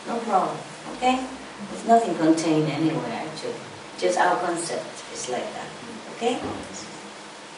[0.07, 0.57] No problem.
[0.97, 1.23] Okay?
[1.71, 3.55] There's nothing contained anywhere actually.
[3.97, 5.69] Just our concept is like that.
[6.15, 6.37] Okay?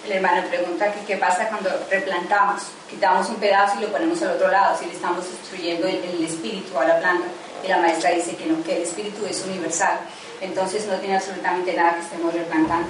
[0.05, 4.37] El hermano pregunta que qué pasa cuando replantamos, quitamos un pedazo y lo ponemos al
[4.37, 7.27] otro lado, si le estamos destruyendo el, el espíritu a la planta.
[7.65, 9.99] Y la maestra dice que no, que el espíritu es universal,
[10.39, 12.87] entonces no tiene absolutamente nada que estemos replantando,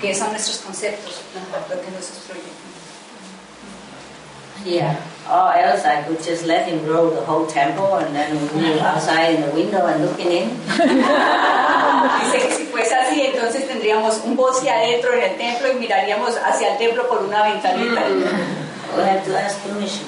[0.00, 1.22] que son nuestros conceptos
[1.70, 2.52] lo que nos destruye.
[4.64, 4.96] Yeah.
[5.28, 8.80] Or else I could just let him grow the whole temple and then we move
[8.80, 10.48] outside in the window and looking in.
[12.20, 16.36] Dice que si fuese así, entonces tendríamos un bosque adentro en el templo y miraríamos
[16.38, 18.02] hacia el templo por una ventanita.
[18.96, 20.06] We have to ask permission.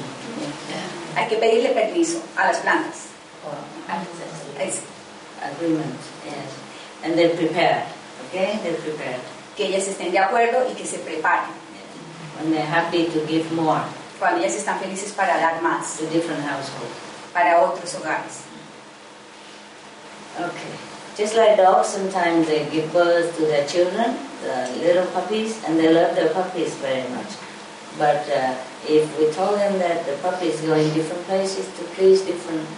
[1.16, 3.06] Hay que pedirle permiso a las plantas.
[4.58, 4.80] Es-
[5.42, 6.50] Agreement, yes.
[7.04, 7.84] And they're prepared.
[8.28, 8.58] Okay?
[8.62, 9.20] They're prepared.
[9.56, 11.50] Que ellas estén de acuerdo y que se preparen.
[12.38, 13.82] When they're happy to give more
[14.18, 16.92] Cuando ellas están felices para dar más to different households.
[17.32, 18.44] para otros hogares.
[20.38, 20.72] Okay.
[21.16, 25.92] Just like dogs, sometimes they give birth to their children, the little puppies, and they
[25.92, 27.32] love their puppies very much.
[27.98, 28.54] But uh,
[28.86, 32.68] if we told them that the puppies go in different places to please different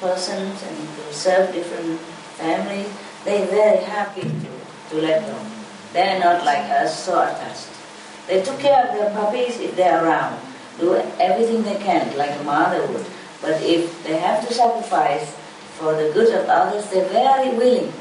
[0.00, 2.00] persons and to serve different
[2.42, 2.90] families,
[3.24, 4.50] they're very happy to,
[4.90, 5.59] to let go.
[5.92, 7.66] They're not like us, so attached.
[8.28, 10.38] They took care of their puppies if they're around,
[10.78, 13.04] do everything they can, like a mother would.
[13.42, 15.34] But if they have to sacrifice
[15.78, 17.92] for the good of others, they're very willing,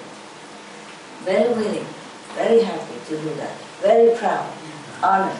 [1.24, 1.88] very willing,
[2.36, 4.46] very happy to do that, very proud,
[5.02, 5.40] honored.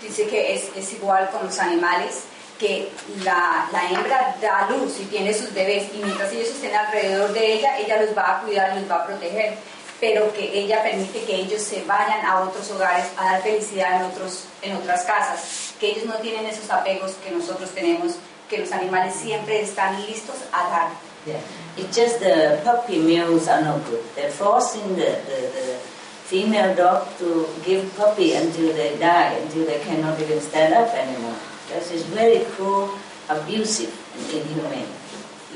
[0.00, 2.24] Dice que es, es igual con los animales,
[2.58, 2.90] que
[3.22, 7.52] la, la hembra da luz y tiene sus bebés y mientras ellos estén alrededor de
[7.54, 9.56] ella, ella los va a cuidar, y los va a proteger,
[10.00, 14.10] pero que ella permite que ellos se vayan a otros hogares a dar felicidad en,
[14.10, 18.14] otros, en otras casas, que ellos no tienen esos apegos que nosotros tenemos,
[18.48, 20.88] que los animales siempre están listos a dar.
[21.26, 21.36] Yeah.
[21.76, 24.00] It's just the puppy mills are no good.
[24.16, 25.78] They're forcing the, the, the
[26.24, 31.36] female dog to give puppy until they die, until they cannot even stand up anymore.
[31.68, 32.90] This is very cruel,
[33.28, 34.88] abusive, and inhumane.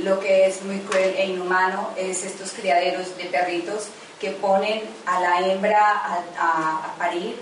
[0.02, 3.88] Lo que es muy cruel e inhumano es estos criaderos de perritos
[4.20, 7.36] que ponen a la hembra a, a- a parir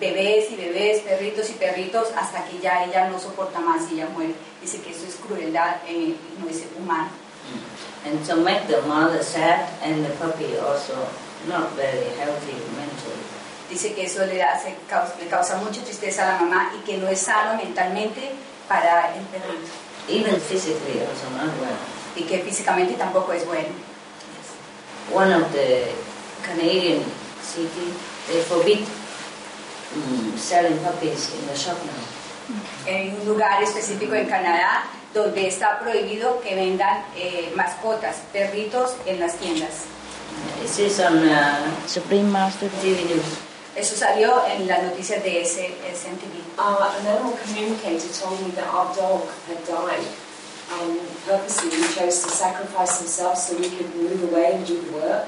[0.00, 4.08] bebés y bebés, perritos y perritos, hasta que ya ella no soporta más y ella
[4.12, 4.34] muere.
[4.60, 7.08] Dice que eso es crueldad eh, no es humano.
[8.04, 10.94] And to make the mother sad and the puppy also
[11.48, 13.22] not very healthy mentally.
[13.70, 14.74] Dice que eso le, hace,
[15.20, 18.32] le causa mucha tristeza a la mamá y que no es sano mentalmente
[18.68, 19.70] para el perrito.
[20.08, 21.76] Even physically also not well.
[22.16, 23.68] Y que físicamente tampoco es bueno.
[25.12, 25.92] One of the
[26.42, 27.04] Canadian
[27.40, 27.92] city,
[28.28, 32.02] they forbid mm, selling puppies in the shop now.
[32.86, 34.84] En un lugar específico en Canadá
[35.14, 39.86] donde está prohibido que vendan eh, mascotas, perritos en las tiendas.
[40.60, 43.24] This is on uh, Supreme Master TV News.
[43.76, 46.42] Eso salió en las noticias de ese, SNTV.
[46.58, 50.04] Uh, an animal communicator told me that our dog had died.
[50.72, 54.92] Um, purposely, he chose to sacrifice himself so we could move away and do the
[54.92, 55.26] work.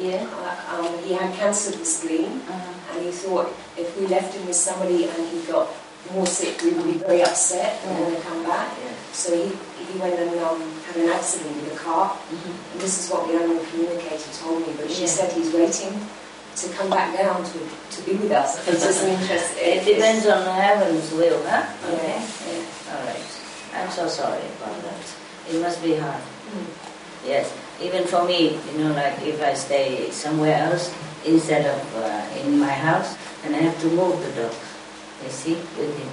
[0.00, 0.26] Yeah.
[0.32, 2.40] Uh, um, he had cancer of the spleen,
[2.92, 5.68] and he thought if we left him with somebody and he got
[6.12, 8.70] more sick, we would be very upset and want to come back.
[9.12, 9.52] So he,
[9.92, 12.16] he went and um, had an accident with a car.
[12.30, 14.72] And this is what the animal communicator told me.
[14.76, 15.08] But she Yeah.
[15.08, 15.98] said he's waiting
[16.56, 17.58] to come back down to,
[17.90, 18.56] to be with us.
[18.68, 19.54] It's just an interest.
[19.58, 21.66] It depends on heaven's will, huh?
[21.92, 22.18] Okay.
[22.22, 22.94] Yeah.
[22.94, 23.37] All right.
[23.78, 25.04] I'm so sorry about that.
[25.48, 26.20] It must be hard.
[27.24, 27.54] Yes.
[27.80, 30.92] Even for me, you know, like if I stay somewhere else
[31.24, 34.54] instead of uh, in my house, and I have to move the dog.
[35.22, 36.10] You see, with him.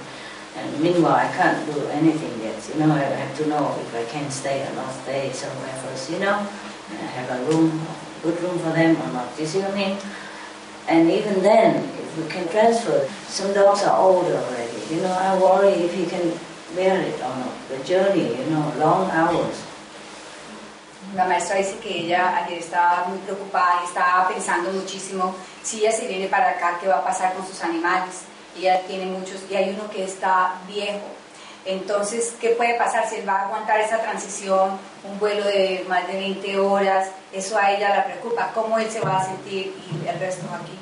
[0.56, 2.56] And meanwhile, I can't do anything yet.
[2.72, 6.10] You know, I have to know if I can stay or not stay somewhere first.
[6.10, 6.38] You know,
[6.90, 7.82] and I have a room,
[8.22, 9.28] good room for them or not.
[9.38, 9.98] You see what I mean?
[10.88, 14.94] And even then, if we can transfer, some dogs are old already.
[14.94, 16.38] You know, I worry if he can
[16.76, 17.56] bear it or not.
[17.68, 19.64] The journey, you know, long hours.
[21.14, 25.92] La maestra dice que ella ayer estaba muy preocupada y estaba pensando muchísimo si ella
[25.92, 28.22] se viene para acá, qué va a pasar con sus animales.
[28.56, 31.06] Ella tiene muchos y hay uno que está viejo.
[31.64, 36.06] Entonces, ¿qué puede pasar si él va a aguantar esa transición, un vuelo de más
[36.06, 37.08] de 20 horas?
[37.32, 40.78] Eso a ella la preocupa, cómo él se va a sentir y el resto aquí.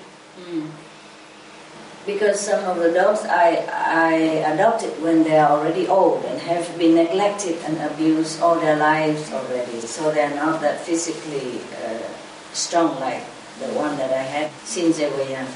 [2.07, 4.13] Because some of the dogs I, I
[4.53, 9.33] adopted when they are already old and have been neglected and abused all their lives
[9.33, 9.81] already.
[9.81, 12.05] So they're not that physically uh,
[12.53, 13.25] strong like
[13.59, 15.49] the one that I had since they were young.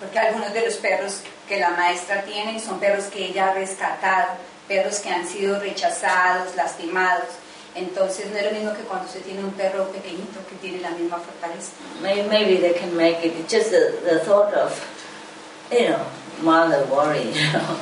[0.00, 4.32] Porque algunos de los perros que la maestra tiene son perros que ella ha rescatado,
[4.66, 7.28] perros que han sido rechazados, lastimados.
[7.76, 10.90] Entonces no es lo mismo que cuando se tiene un perro pequeñito que tiene la
[10.90, 11.72] misma fortaleza.
[12.02, 13.34] Maybe, maybe they can make it.
[13.38, 14.72] It's just the, the thought of,
[15.72, 16.06] you know,
[16.42, 17.78] mother worry, you know.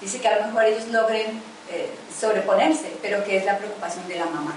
[0.00, 1.40] Dice que a lo mejor ellos logren
[1.70, 4.54] eh, sobreponerse, pero que es la preocupación de la mamá.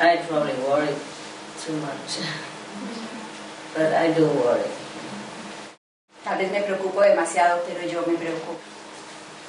[0.00, 0.94] I probably worry
[1.64, 2.20] too much.
[3.74, 4.70] but I do worry.
[6.24, 8.56] Tal vez me preocupo demasiado, pero yo me preocupo.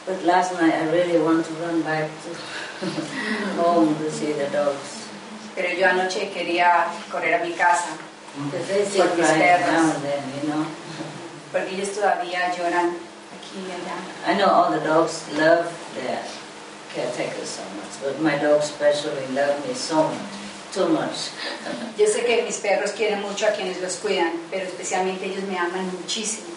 [0.05, 2.85] But last night I really want to run back to
[3.61, 5.07] home to see the dogs.
[5.55, 7.97] Pero yo anoche quería correr a mi casa
[8.37, 10.65] Because they still por mis cry now and then, you know.
[11.51, 12.95] porque ellos todavía lloran
[13.35, 13.97] aquí y allá.
[14.25, 16.23] I know all the dogs love their
[16.95, 20.17] caretakers so much, but my dogs especially love me so much,
[20.73, 21.31] too much.
[21.97, 25.57] Yo sé que mis perros quieren mucho a quienes los cuidan, pero especialmente ellos me
[25.57, 26.47] aman muchísimo.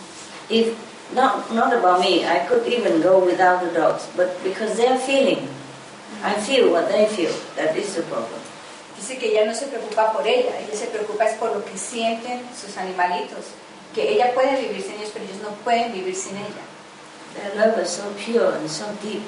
[0.48, 0.76] If
[1.12, 5.48] not not about me, I could even go without the dogs, but because they're feeling,
[6.22, 7.34] I feel what they feel.
[7.56, 8.40] That is the problem.
[9.06, 11.76] Dice que ella no se preocupa por ella, ella se preocupa es por lo que
[11.76, 13.52] sienten sus animalitos,
[13.94, 16.64] que ella puede vivir sin ellos, pero ellos no pueden vivir sin ella.
[17.36, 19.20] Their love is so pure and so deep.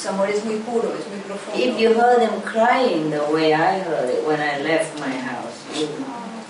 [0.00, 1.58] Su amor es muy puro, es muy profundo.
[1.58, 5.58] If you heard them crying the way I heard it when I left my house,
[5.74, 5.88] you,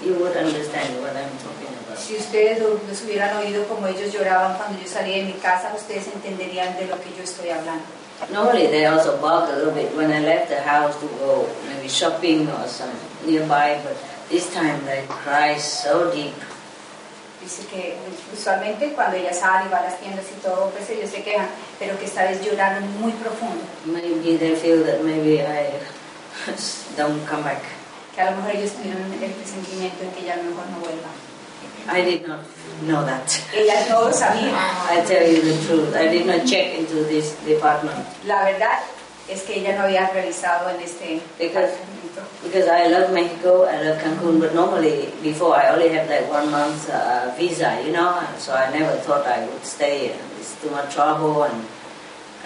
[0.05, 1.97] you would understand what I'm talking about.
[1.99, 5.73] Si ustedes lo- los hubieran oído como ellos lloraban cuando yo salí de mi casa,
[5.75, 7.87] ustedes entenderían de lo que yo estoy hablando.
[8.33, 11.89] Normally they also bark a little bit when I left the house to go maybe
[11.89, 12.91] shopping or some
[13.27, 13.97] nearby, but
[14.31, 16.35] this time they cry so deep.
[17.43, 17.95] Dice que
[18.33, 21.47] usualmente cuando ella sale y va a las tiendas y todo, pues ellos se quejan,
[21.79, 25.71] pero que esta vez lloraron muy profundo, Maybe they feel that maybe I
[26.97, 27.63] don't come back.
[28.15, 30.79] que a lo mejor ellos tuvieron el presentimiento de que ella a lo mejor no
[30.81, 31.09] vuelva.
[31.89, 32.41] I did not
[32.83, 33.27] know that.
[33.55, 34.53] Ella no lo sabía.
[34.91, 35.95] I tell you the truth.
[35.95, 38.81] I did not check into this department La verdad
[39.29, 41.73] es que ella no había realizado en este because
[42.43, 46.51] because I love Mexico, I love Cancun, but normally before I only had like one
[46.51, 50.15] month uh, visa, you know, so I never thought I would stay.
[50.39, 51.67] It's too much trouble and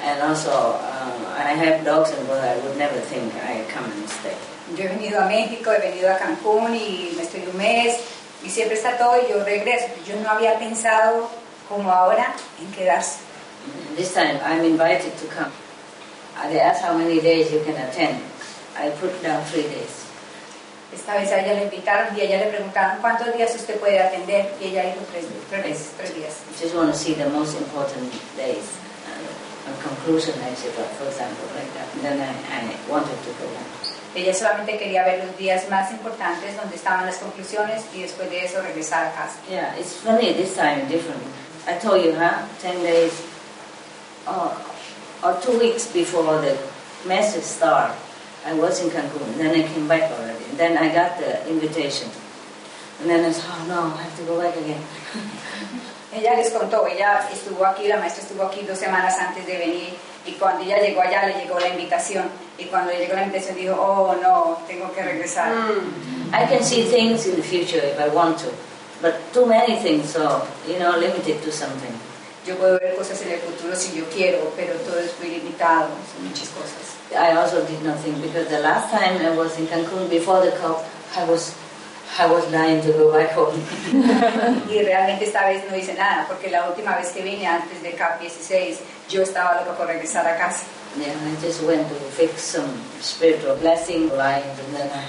[0.03, 4.09] and also uh, I have dogs and but I would never think I come and
[4.09, 4.37] stay.
[4.77, 7.99] Yo he venido a México, he venido a Cancún y me estoy un mes
[8.45, 9.87] y siempre está todo y yo regreso.
[10.07, 11.29] Yo no había pensado
[11.69, 13.19] como ahora en quedarse.
[13.97, 15.53] This time I'm invited to come.
[16.37, 18.21] Uh, They asked how many days you can attend.
[18.77, 20.07] I put down three days.
[20.93, 24.01] Esta vez a ella le invitaron y a ella le preguntaron cuántos días usted puede
[24.01, 26.35] atender y ella dijo tres, tres tres días.
[26.51, 28.65] I just want to see the most important days.
[29.07, 31.87] Uh, a conclusion, I said, for example, like that.
[31.95, 33.90] And then I, I wanted to go back.
[34.15, 38.45] Ella solamente quería ver los días más importantes donde estaban las conclusiones y después de
[38.45, 39.39] eso regresar a casa.
[39.49, 41.23] Yeah, it's funny this time, different.
[41.69, 42.43] I told you, huh?
[42.61, 43.12] Ten days
[44.27, 44.53] or,
[45.23, 46.57] or two weeks before the
[47.07, 47.93] message start,
[48.45, 49.37] I was in Cancun.
[49.37, 50.45] Then I came back already.
[50.57, 52.11] Then I got the invitation.
[53.01, 54.82] And then I said, oh no, I have to go back again.
[56.12, 59.97] Ella les contó, ella estuvo aquí, la maestra estuvo aquí dos semanas antes de venir
[60.31, 63.57] y cuando ella llegó allá le llegó la invitación y cuando le llegó la invitación
[63.57, 65.52] dijo, oh no, tengo que regresar.
[66.32, 68.51] I can see things in the future if I want to,
[69.02, 71.93] but too many things, so, you know, limited to something.
[72.47, 75.89] Yo puedo ver cosas en el futuro si yo quiero, pero todo es muy limitado,
[76.15, 76.97] son muchas cosas.
[77.12, 80.85] I also did nothing because the last time I was in Cancun before the COP,
[81.16, 81.55] I was,
[82.19, 83.55] I was dying to go back home.
[84.69, 87.93] y realmente esta vez no hice nada, porque la última vez que vine antes de
[87.93, 88.78] COP 16,
[89.09, 90.65] yo estaba loca por regresar a casa.
[90.99, 92.69] Yeah, I just went to fix some
[93.01, 95.05] spiritual blessing lines and then I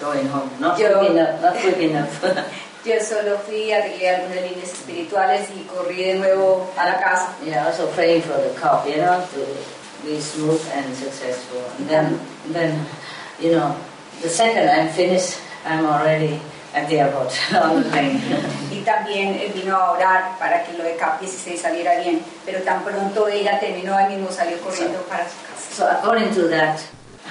[0.00, 0.50] going home.
[0.58, 2.24] Not Yo- quick enough, not quick enough.
[2.84, 7.34] Yo solo fui, arreglé algunas líneas espirituales y corrí de nuevo a la casa.
[7.44, 9.46] yeah, also praying for the COP, you know, to
[10.04, 11.62] be smooth and successful.
[11.78, 12.86] And then, then,
[13.38, 13.76] you know,
[14.22, 16.40] the second I'm finished, I'm already
[16.74, 17.32] at the airport.
[18.70, 22.62] Y también él vino a orar para que lo de CAP 16 saliera bien, pero
[22.62, 25.74] tan pronto ella terminó, él mismo salió corriendo para su casa.
[25.76, 26.80] so according to that,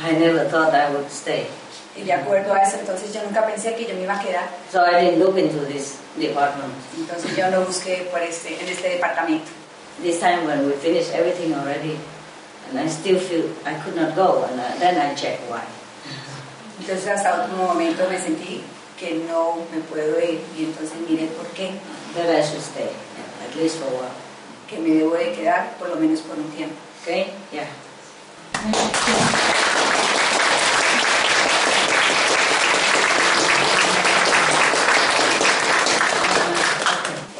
[0.03, 1.47] I never thought I would stay.
[1.95, 4.47] Y de acuerdo a eso, entonces yo nunca pensé que yo me iba a quedar.
[4.71, 6.73] So I didn't look into this department.
[6.97, 9.49] Entonces yo no busqué por este, en este departamento.
[10.01, 11.97] This time when we finished everything already,
[12.69, 15.63] and I still feel I could not go, and I, then I checked why.
[16.79, 18.63] Entonces hasta último momento me sentí
[18.99, 21.71] que no me puedo ir y entonces miré por qué,
[22.15, 22.89] That I should stay,
[23.45, 24.11] at least for a while.
[24.67, 26.75] que me debo de quedar por lo menos por un tiempo.
[27.03, 27.31] Okay?
[27.51, 27.67] Yeah.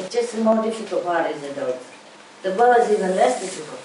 [0.00, 1.76] It's just the more difficult part is the dog.
[2.42, 3.80] The bird is even less difficult.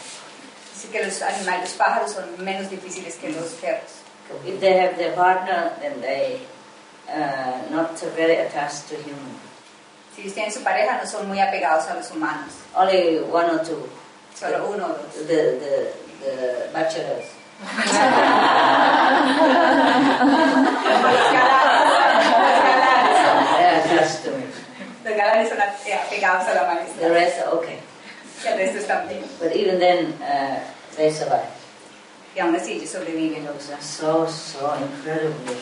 [0.73, 4.04] Así que los animales, los pájaros son menos difíciles que los perros.
[4.45, 6.41] If they have their partner, then they
[7.09, 9.39] uh, not very attached to human.
[10.15, 12.51] Si tienen su pareja, no son muy apegados a los humanos.
[12.75, 13.87] Only one or two.
[14.33, 15.27] Solo uno o dos.
[15.27, 17.25] The the the bachelors.
[22.45, 24.43] They're attached to me.
[25.05, 27.01] Los galanes son a- apegados a la maestra.
[27.07, 27.79] The rest are okay.
[28.43, 29.23] Y el resto están bien.
[29.39, 30.59] But even then, uh,
[30.97, 31.47] they survive.
[32.35, 33.45] Y aún así ellos sobreviven.
[33.45, 35.55] Dogs are so, so incredibly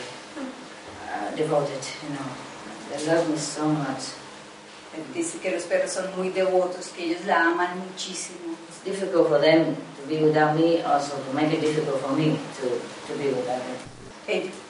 [1.08, 2.26] uh, devoted, you know.
[2.90, 4.14] They love me so much.
[5.12, 8.54] Dice que los perros son muy devotos, que ellos la aman muchísimo.
[8.68, 12.38] It's difficult for them to be without me, also to make it difficult for me
[12.60, 12.66] to,
[13.08, 13.78] to be without them.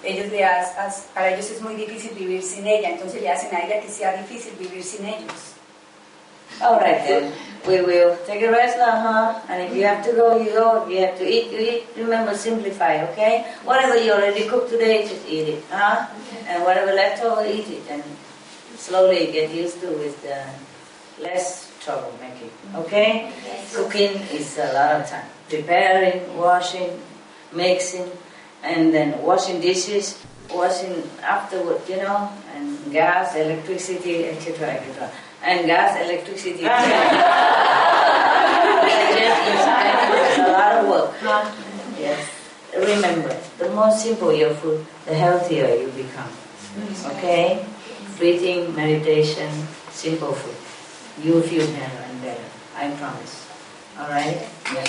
[0.03, 3.55] Ellos le has- has- para ellos es muy difícil vivir sin ella, entonces le hacen
[3.55, 5.54] a ella que sea difícil vivir sin ellos.
[6.63, 7.33] All right then,
[7.67, 9.41] we will take a rest now, huh?
[9.49, 10.85] And if you have to go, you go.
[10.85, 11.85] If you have to eat, you eat.
[11.97, 13.55] Remember, simplify, okay?
[13.65, 16.07] Whatever you already cooked today, just eat it, huh?
[16.47, 17.83] And whatever left over, eat it.
[17.89, 18.03] And
[18.77, 20.45] slowly get used to with uh,
[21.23, 23.33] less trouble making, okay?
[23.73, 25.27] Cooking is a lot of time.
[25.49, 27.01] Preparing, washing,
[27.53, 28.11] mixing,
[28.63, 30.21] and then washing dishes,
[30.51, 35.11] washing afterward, you know, and gas, electricity, etc., etc.
[35.45, 36.81] And gas, electricity, ah,
[40.17, 41.13] It's a lot of work.
[42.01, 42.17] Yes.
[42.73, 46.33] Remember, the more simple your food, the healthier you become.
[46.81, 47.13] Mm.
[47.13, 47.65] Okay?
[48.17, 49.53] Breathing, meditation,
[49.91, 50.57] simple food.
[51.23, 52.49] You feel better and better.
[52.75, 53.47] I promise.
[54.01, 54.49] All right?
[54.73, 54.89] Yes.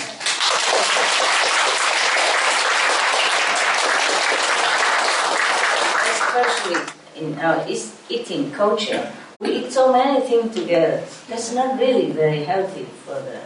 [6.15, 6.80] Especially
[7.19, 7.68] in uh, our
[8.10, 11.03] eating culture, we eat so many things together.
[11.28, 13.41] That's not really very healthy for the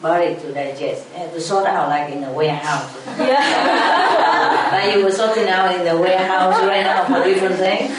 [0.00, 1.06] body to digest.
[1.18, 2.94] You to sort out like in a warehouse.
[3.18, 4.68] Yeah.
[4.72, 7.90] like you were sorting out in the warehouse right now for different things.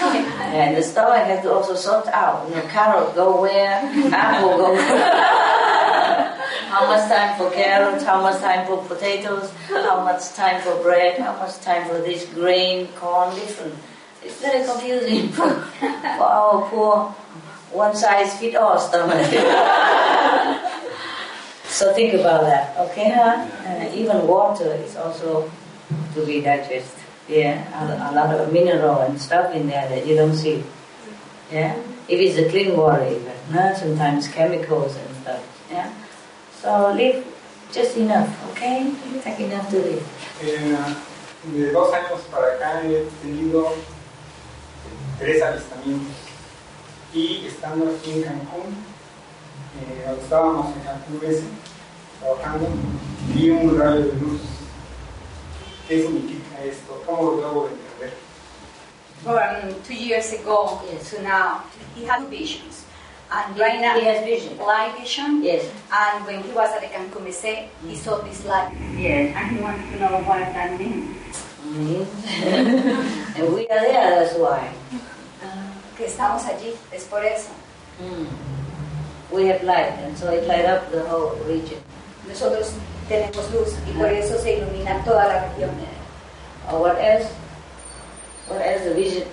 [0.54, 2.48] And the stomach has to also sort out.
[2.48, 3.82] You know, carrot go where,
[4.14, 4.86] apple go where.
[6.70, 11.20] how much time for carrots, how much time for potatoes, how much time for bread,
[11.20, 13.76] how much time for this grain, corn, different.
[14.24, 15.50] It's very confusing for,
[16.18, 17.16] for our poor
[17.76, 19.26] one size fit all stomach.
[21.68, 23.46] so think about that, okay, huh?
[23.68, 25.52] And even water is also
[26.16, 27.04] to be digested.
[27.28, 30.64] Yeah, a, a lot of mineral and stuff in there that you don't see.
[31.52, 31.76] Yeah,
[32.08, 33.76] if it's a clean water, even huh?
[33.76, 35.42] sometimes chemicals and stuff.
[35.72, 35.92] Yeah,
[36.62, 37.26] so live
[37.74, 38.94] just enough, okay?
[39.22, 40.06] Take enough to live.
[41.46, 43.72] De dos años para acá he tenido
[45.20, 46.25] tres avistamientos
[47.16, 48.76] y estando aquí en Cancún,
[49.80, 51.44] eh, cuando estábamos en Cancún ese,
[52.20, 52.68] trabajando,
[53.34, 54.42] vi un rayo de luz.
[55.88, 57.02] ¿Qué significa esto?
[57.06, 58.14] ¿Cómo lo debo de entender?
[59.24, 61.64] From two years ago to now,
[61.96, 62.84] he had visions.
[63.32, 64.58] And right now, He has vision.
[64.60, 65.42] light vision.
[65.42, 65.64] Yes.
[65.92, 68.72] And when he was at the Cancun Messe, he saw this light.
[68.98, 71.16] Yes, and he wanted to know what that means.
[71.66, 74.72] and we are there, that's why.
[75.98, 77.50] Que estamos allí, es por eso.
[78.00, 78.28] Mm.
[79.32, 81.80] We have light, and so it light up the whole region.
[82.28, 82.74] Nosotros
[83.08, 85.72] tenemos luz y por eso se ilumina toda la región.
[86.72, 87.30] Or what else?
[88.50, 89.24] What else the vision?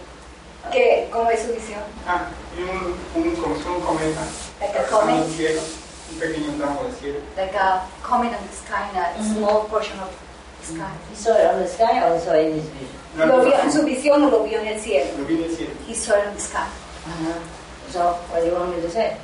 [0.70, 1.82] ¿Qué, ¿Cómo es su visión?
[2.06, 4.20] Ah, y un, un, un cometa
[4.60, 5.16] Like a comet.
[5.24, 5.60] el cielo,
[6.12, 7.18] un pequeño tramo de cielo.
[7.36, 10.10] Like a comet on the sky, in a small portion of
[10.60, 10.92] the sky.
[11.10, 13.01] He saw it on the sky or saw it in his vision?
[13.16, 15.10] ¿Lo vio en su visión o lo vio en el cielo?
[15.18, 15.72] Lo vi en el cielo.
[15.88, 16.66] He saw it in the sky.
[17.06, 17.32] Uh-huh.
[17.90, 19.16] So, what do you want me to say?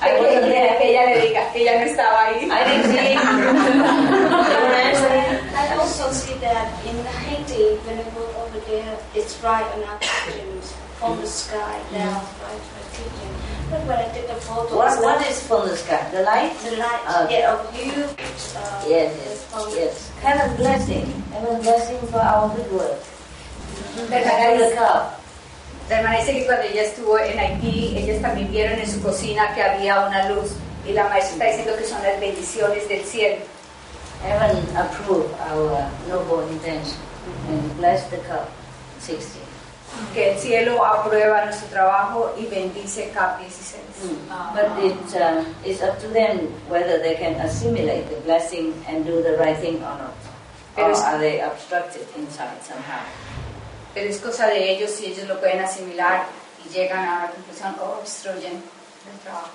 [0.00, 2.48] Que ella le diga que ella no estaba ahí.
[2.50, 3.16] I didn't see
[5.56, 10.74] I also see that in Haiti, when I go over there, it's bright enough pictures
[10.98, 11.80] from the sky.
[11.90, 12.22] Bright
[12.92, 13.36] pictures.
[13.70, 16.08] But when I take the photos, What, what is from the sky?
[16.12, 16.52] The light?
[16.64, 17.40] the light, Okay.
[17.40, 18.04] yeah, of you.
[18.04, 19.39] Uh, Yes, yes,
[19.74, 20.10] yes.
[20.22, 21.06] Heaven's blessing.
[21.32, 22.98] Heaven's blessing for our good work.
[25.90, 29.62] Hermana dice que cuando ella estuvo en Haití, ellas también vieron en su cocina que
[29.62, 30.52] había una luz.
[30.86, 33.42] Y la maestra está diciendo que son las bendiciones del cielo.
[34.22, 36.98] Heaven approve our noble intention
[37.48, 38.48] and bless the cup.
[39.00, 39.49] 60.
[40.14, 43.80] Que el cielo aprueba nuestro trabajo y bendice CAP 16.
[44.54, 49.22] But it, uh, it's up to them whether they can assimilate the blessing and do
[49.22, 50.14] the right thing or not.
[50.74, 53.02] Pero Or es- are they obstructed inside somehow?
[53.94, 56.26] Pero es cosa de ellos si ellos lo pueden asimilar
[56.64, 59.50] y llegan a una conclusión o obstruyen el trabajo.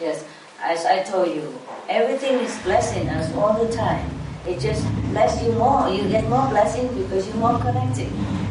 [0.00, 0.24] Yes,
[0.62, 1.52] as I told you,
[1.88, 4.06] everything is blessing us all the time.
[4.46, 5.90] It just bless you more.
[5.90, 8.08] You get more blessing because you're more connected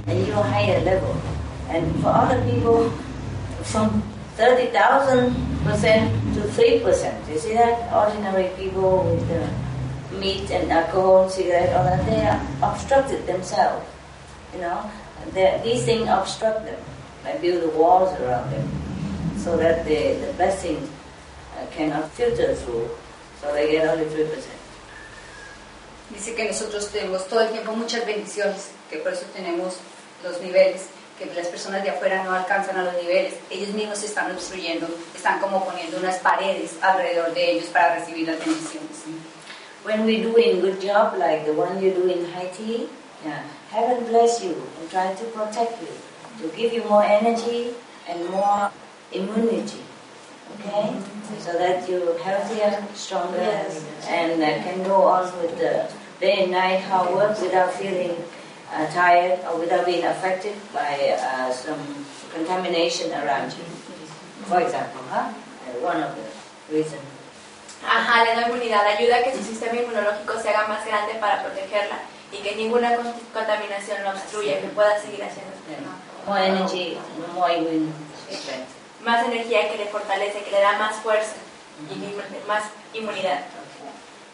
[0.10, 1.15] and you're higher level.
[1.69, 2.90] And for other people,
[3.64, 4.02] from
[4.38, 7.15] 30,000 percent to 3 percent.
[7.30, 7.77] You see that?
[7.94, 9.48] Ordinary people with uh,
[10.19, 13.86] meat and alcohol, cigarette, all that, they are obstructed themselves.
[14.53, 14.90] You know,
[15.34, 16.80] They- these things obstruct them.
[17.23, 18.65] They build the walls around them
[19.38, 20.80] so that the, the blessing
[21.60, 22.90] uh, cannot filter through.
[23.41, 24.56] So they get only 3 percent.
[26.10, 29.77] Dice que nosotros tenemos todo el tiempo muchas bendiciones, que por eso tenemos
[30.23, 30.87] los niveles,
[31.17, 33.35] que las personas de afuera no alcanzan a los niveles.
[33.49, 38.27] Ellos mismos se están obstruyendo, están como poniendo unas paredes alrededor de ellos para recibir
[38.27, 39.03] las bendiciones.
[39.85, 42.89] When we're doing good job like the one you do in Haiti,
[43.25, 45.87] yeah, heaven bless you and try to protect you,
[46.41, 47.71] to give you more energy
[48.07, 48.69] and more
[49.11, 49.83] immunity.
[50.59, 50.91] Okay,
[51.39, 53.85] so that you're healthier, stronger, Yes.
[54.07, 55.87] and uh, can go on with the
[56.19, 58.15] day and night hard work without feeling
[58.73, 61.79] uh, tired or without being affected by uh, some
[62.33, 63.63] contamination around you.
[64.45, 65.29] For example, huh?
[65.29, 66.25] Uh, One of the
[66.75, 67.01] reasons.
[67.85, 71.41] Ajá, le da inmunidad, ayuda a que su sistema inmunológico se haga más grande para
[71.43, 71.99] protegerla
[72.31, 75.97] y que ninguna con- contaminación lo obstruya, que pueda seguir haciendo su trabajo.
[76.27, 76.97] More energy,
[77.33, 77.93] more immune
[78.29, 78.67] strength.
[79.01, 81.35] Más energía que le fortalece, que le da más fuerza
[81.89, 82.63] y inmun- más
[82.93, 83.39] inmunidad.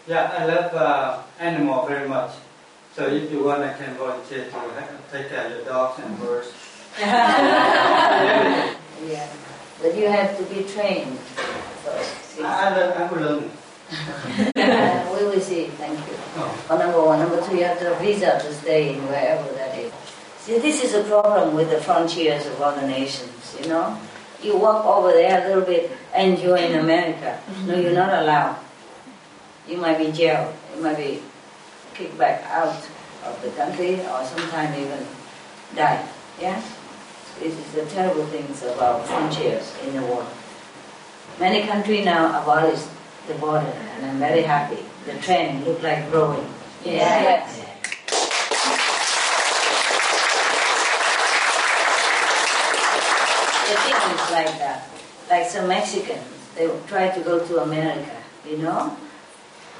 [0.07, 2.31] Yeah, I love uh, animal very much.
[2.95, 4.51] So if you want, I can volunteer to
[5.11, 6.51] take care of your dogs and birds.
[9.05, 9.27] Yeah,
[9.81, 11.19] but you have to be trained
[11.83, 12.39] first.
[12.41, 13.51] I, I, learn- I will learn.
[14.55, 16.15] Uh, we will see, thank you.
[16.37, 17.19] Oh, number one.
[17.19, 19.91] Number two, you have to have visa to stay in wherever that is.
[20.39, 23.95] See, this is a problem with the frontiers of other nations, you know?
[24.41, 27.39] You walk over there a little bit and you're in America.
[27.67, 28.57] No, you're not allowed.
[29.67, 30.53] You might be jailed.
[30.75, 31.21] You might be
[31.95, 32.75] kicked back out
[33.23, 35.05] of the country or sometimes even
[35.75, 36.05] die.
[36.39, 36.61] Yeah?
[37.41, 40.27] It is the terrible things about frontiers in the world.
[41.39, 42.81] Many countries now abolish
[43.27, 44.83] the border and I'm very happy.
[45.05, 46.45] The trend looks like growing.
[46.83, 46.93] Yeah.
[46.93, 47.59] Yes.
[53.65, 54.89] The thing is like that.
[55.29, 56.23] Like some Mexicans,
[56.55, 58.15] they try to go to America,
[58.47, 58.95] you know?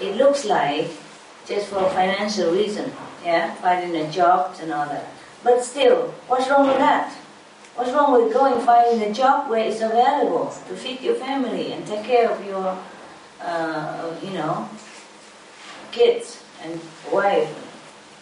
[0.02, 0.90] It looks like
[1.48, 2.92] just for financial reason,
[3.24, 5.08] yeah, finding a job and all that.
[5.44, 7.14] But still, what's wrong with that?
[7.76, 11.86] What's wrong with going finding a job where it's available to feed your family and
[11.86, 12.78] take care of your,
[13.42, 14.70] uh, you know,
[15.92, 16.80] kids and
[17.12, 17.50] wife,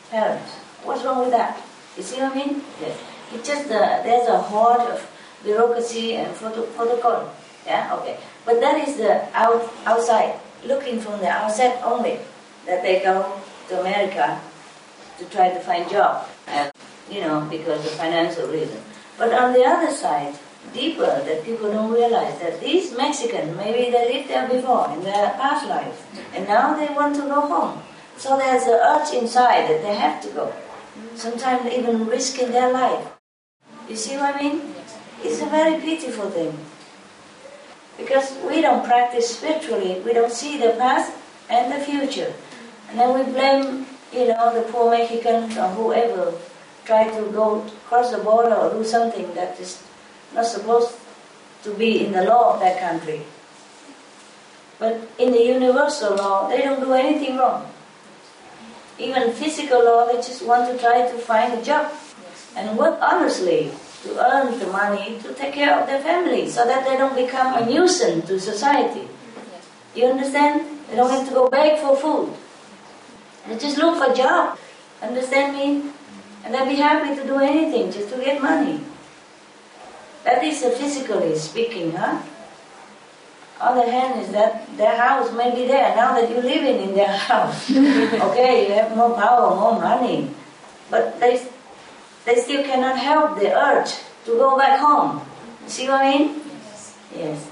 [0.10, 0.52] parents?
[0.84, 1.62] What's wrong with that?
[1.96, 2.64] You see what I mean?
[2.82, 3.00] Yes.
[3.34, 5.10] It's just the, there's a horde of
[5.44, 7.32] bureaucracy and protocol.
[7.66, 8.18] Yeah, okay.
[8.46, 12.20] But that is the out, outside, looking from the outside only,
[12.66, 14.40] that they go to America
[15.20, 16.72] to try to find job, and
[17.10, 18.82] you know, because of financial reason.
[19.18, 20.36] But on the other side,
[20.74, 25.32] deeper, that people don't realize that these Mexicans, maybe they lived there before in their
[25.32, 27.82] past life, and now they want to go home.
[28.18, 30.54] So there's an urge inside that they have to go.
[31.16, 33.08] Sometimes even risking their life.
[33.90, 34.74] You see what I mean?
[35.24, 36.58] It's a very pitiful thing.
[37.98, 41.14] Because we don't practice spiritually, we don't see the past
[41.50, 42.34] and the future.
[42.94, 46.32] And then we blame, you know, the poor Mexicans or whoever
[46.86, 49.82] try to go cross the border or do something that is
[50.36, 50.94] not supposed
[51.64, 53.24] to be in the law of that country.
[54.78, 57.66] But in the universal law, they don't do anything wrong.
[59.00, 61.92] Even physical law, they just want to try to find a job
[62.56, 63.72] and work honestly
[64.04, 67.58] to earn the money to take care of their family so that they don't become
[67.58, 69.08] a nuisance to society.
[69.96, 70.78] You understand?
[70.92, 72.38] They don't have to go beg for food.
[73.48, 74.58] They just look for a job.
[75.02, 75.92] Understand me?
[76.44, 78.82] And they'll be happy to do anything just to get money.
[80.24, 82.22] That is physically speaking, huh?
[83.60, 87.16] Other hand is that their house may be there now that you're living in their
[87.32, 87.70] house.
[87.72, 90.30] okay, you have more power, more money,
[90.90, 91.48] but they
[92.26, 93.92] they still cannot help the urge
[94.26, 95.22] to go back home.
[95.68, 96.42] See what I mean?
[96.48, 96.98] Yes.
[97.16, 97.48] Yes.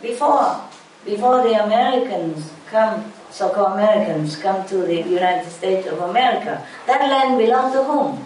[0.00, 0.60] Before
[1.04, 7.36] before the Americans come, so-called Americans come to the United States of America, that land
[7.36, 8.24] belonged to whom?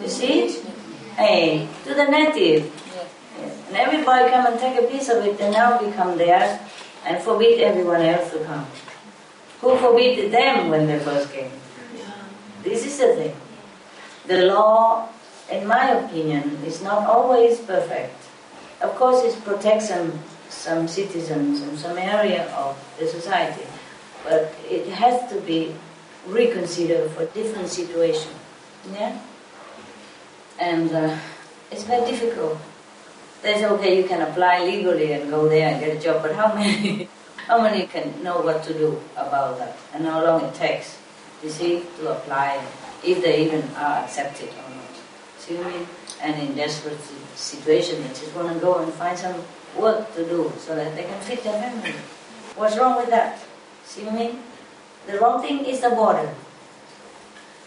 [0.00, 0.62] You see?
[1.16, 2.70] Hey, to the native.
[3.66, 6.60] And everybody come and take a piece of it and now become theirs
[7.04, 8.64] and forbid everyone else to come.
[9.60, 11.50] Who forbid them when they first came?
[12.62, 13.36] This is the thing.
[14.28, 15.08] The law,
[15.50, 18.14] in my opinion, is not always perfect.
[18.80, 20.12] Of course, it protects some,
[20.48, 23.66] some citizens in some area of the society,
[24.24, 25.74] but it has to be
[26.26, 28.32] reconsidered for different situation.
[28.92, 29.18] Yeah?
[30.58, 31.16] And uh,
[31.70, 32.58] it's very difficult.
[33.42, 36.34] They say, okay, you can apply legally and go there and get a job, but
[36.34, 37.08] how many,
[37.46, 40.98] how many can know what to do about that and how long it takes,
[41.42, 42.62] you see, to apply,
[43.02, 44.92] if they even are accepted or not.
[45.38, 45.86] See what I mean?
[46.22, 47.00] And in desperate
[47.34, 49.42] situation, they just want to go and find some
[49.78, 51.94] work to do so that they can feed their family.
[52.56, 53.40] What's wrong with that?
[53.90, 54.38] See what I mean?
[55.08, 56.30] The wrong thing is the border.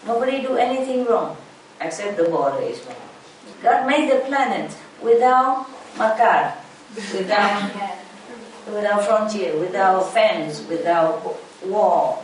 [0.07, 1.35] Nobody do anything wrong
[1.81, 3.03] except the border is wrong.
[3.61, 4.71] God made the planet
[5.03, 5.67] without
[5.97, 6.55] makar,
[6.95, 7.71] without,
[8.71, 11.19] without frontier, without fence, without
[11.65, 12.23] walls.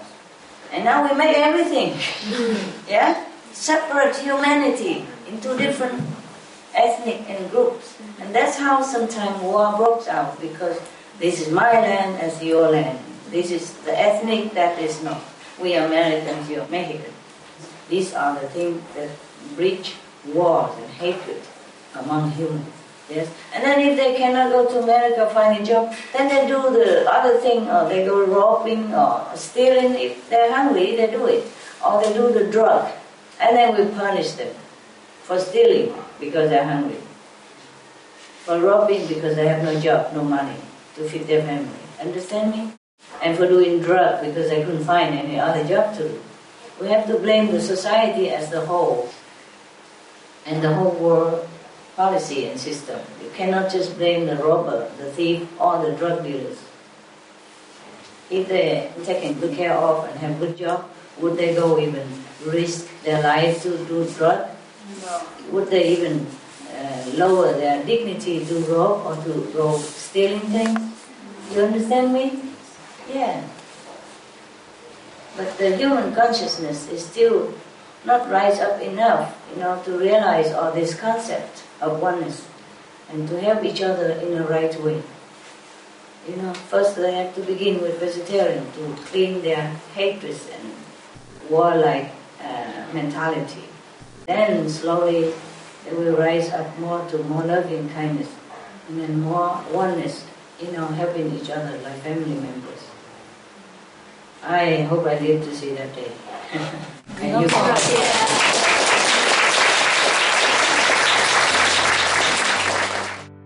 [0.71, 1.99] And now we make everything.
[2.87, 3.25] yeah?
[3.51, 5.99] Separate humanity into different
[6.73, 7.99] ethnic and groups.
[8.21, 10.79] And that's how sometimes war breaks out because
[11.19, 13.08] this is my land as your land.
[13.31, 15.21] This is the ethnic, that is not.
[15.61, 17.13] We Americans, you're Mexican.
[17.89, 19.09] These are the things that
[19.55, 19.95] breach
[20.25, 21.41] wars and hatred
[21.95, 22.73] among humans.
[23.09, 26.61] Yes, and then if they cannot go to America find a job, then they do
[26.69, 29.95] the other thing, or they go robbing or stealing.
[29.95, 31.49] If they're hungry, they do it,
[31.83, 32.91] or they do the drug,
[33.41, 34.53] and then we punish them
[35.23, 37.01] for stealing because they're hungry,
[38.45, 40.57] for robbing because they have no job, no money
[40.93, 41.81] to feed their family.
[41.99, 42.78] Understand me?
[43.21, 46.21] And for doing drug because they couldn't find any other job to do.
[46.79, 49.09] We have to blame the society as the whole
[50.45, 51.47] and the whole world
[51.95, 52.99] policy and system.
[53.21, 56.57] You cannot just blame the robber, the thief, or the drug dealers.
[58.29, 60.89] If they're taken good care of and have good job,
[61.19, 62.07] would they go even
[62.45, 64.47] risk their life to do drug?
[65.01, 65.21] No.
[65.51, 66.25] Would they even
[66.71, 70.79] uh, lower their dignity to rob or to go stealing things?
[71.53, 72.48] You understand me?
[73.09, 73.43] Yeah.
[75.35, 77.53] But the human consciousness is still
[78.05, 82.47] not rise up enough, you know, to realize all this concept of oneness
[83.09, 85.01] and to help each other in the right way.
[86.27, 90.73] You know, first they have to begin with vegetarian to clean their hatred and
[91.49, 92.11] warlike
[92.43, 93.63] uh, mentality.
[94.27, 95.33] Then slowly
[95.85, 98.29] they will rise up more to more loving kindness
[98.87, 100.25] and then more oneness,
[100.61, 102.88] you know, helping each other like family members.
[104.49, 106.11] I hope I live to see that day.
[107.21, 107.49] and you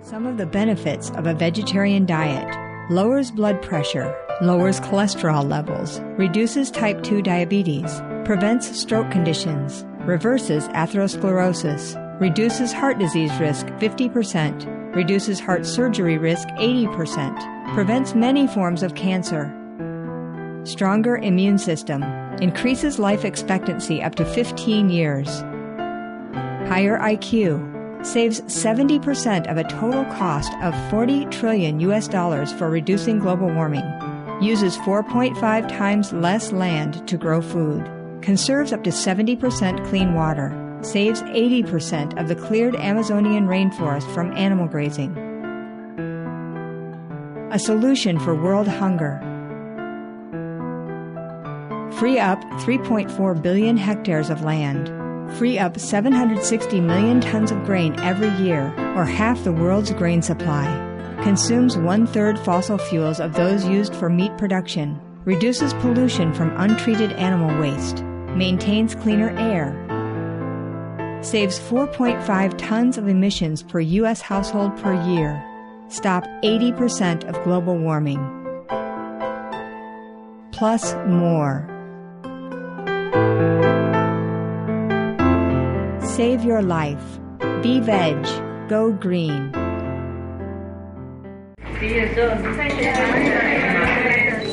[0.01, 2.47] Some of the benefits of a vegetarian diet
[2.89, 11.99] lowers blood pressure, lowers cholesterol levels, reduces type 2 diabetes, prevents stroke conditions, reverses atherosclerosis,
[12.21, 19.53] reduces heart disease risk 50%, reduces heart surgery risk 80%, prevents many forms of cancer.
[20.65, 22.03] Stronger immune system
[22.41, 25.27] increases life expectancy up to 15 years.
[26.69, 33.19] Higher IQ saves 70% of a total cost of 40 trillion US dollars for reducing
[33.19, 33.83] global warming.
[34.41, 37.83] Uses 4.5 times less land to grow food.
[38.21, 40.57] Conserves up to 70% clean water.
[40.81, 45.17] Saves 80% of the cleared Amazonian rainforest from animal grazing.
[47.51, 49.21] A solution for world hunger.
[51.97, 54.89] Free up 3.4 billion hectares of land
[55.37, 60.65] free up 760 million tons of grain every year, or half the world's grain supply.
[61.23, 64.99] Consumes one third fossil fuels of those used for meat production.
[65.25, 68.03] Reduces pollution from untreated animal waste.
[68.35, 69.79] Maintains cleaner air.
[71.23, 74.21] Saves 4.5 tons of emissions per U.S.
[74.21, 75.41] household per year.
[75.87, 78.19] Stop 80% of global warming.
[80.51, 81.72] Plus more.
[86.15, 87.19] Save your life.
[87.63, 88.23] Be veg.
[88.69, 89.51] Go green.
[91.79, 92.37] See you soon.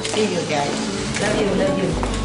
[0.04, 1.20] See you guys.
[1.20, 2.19] Love you, love you.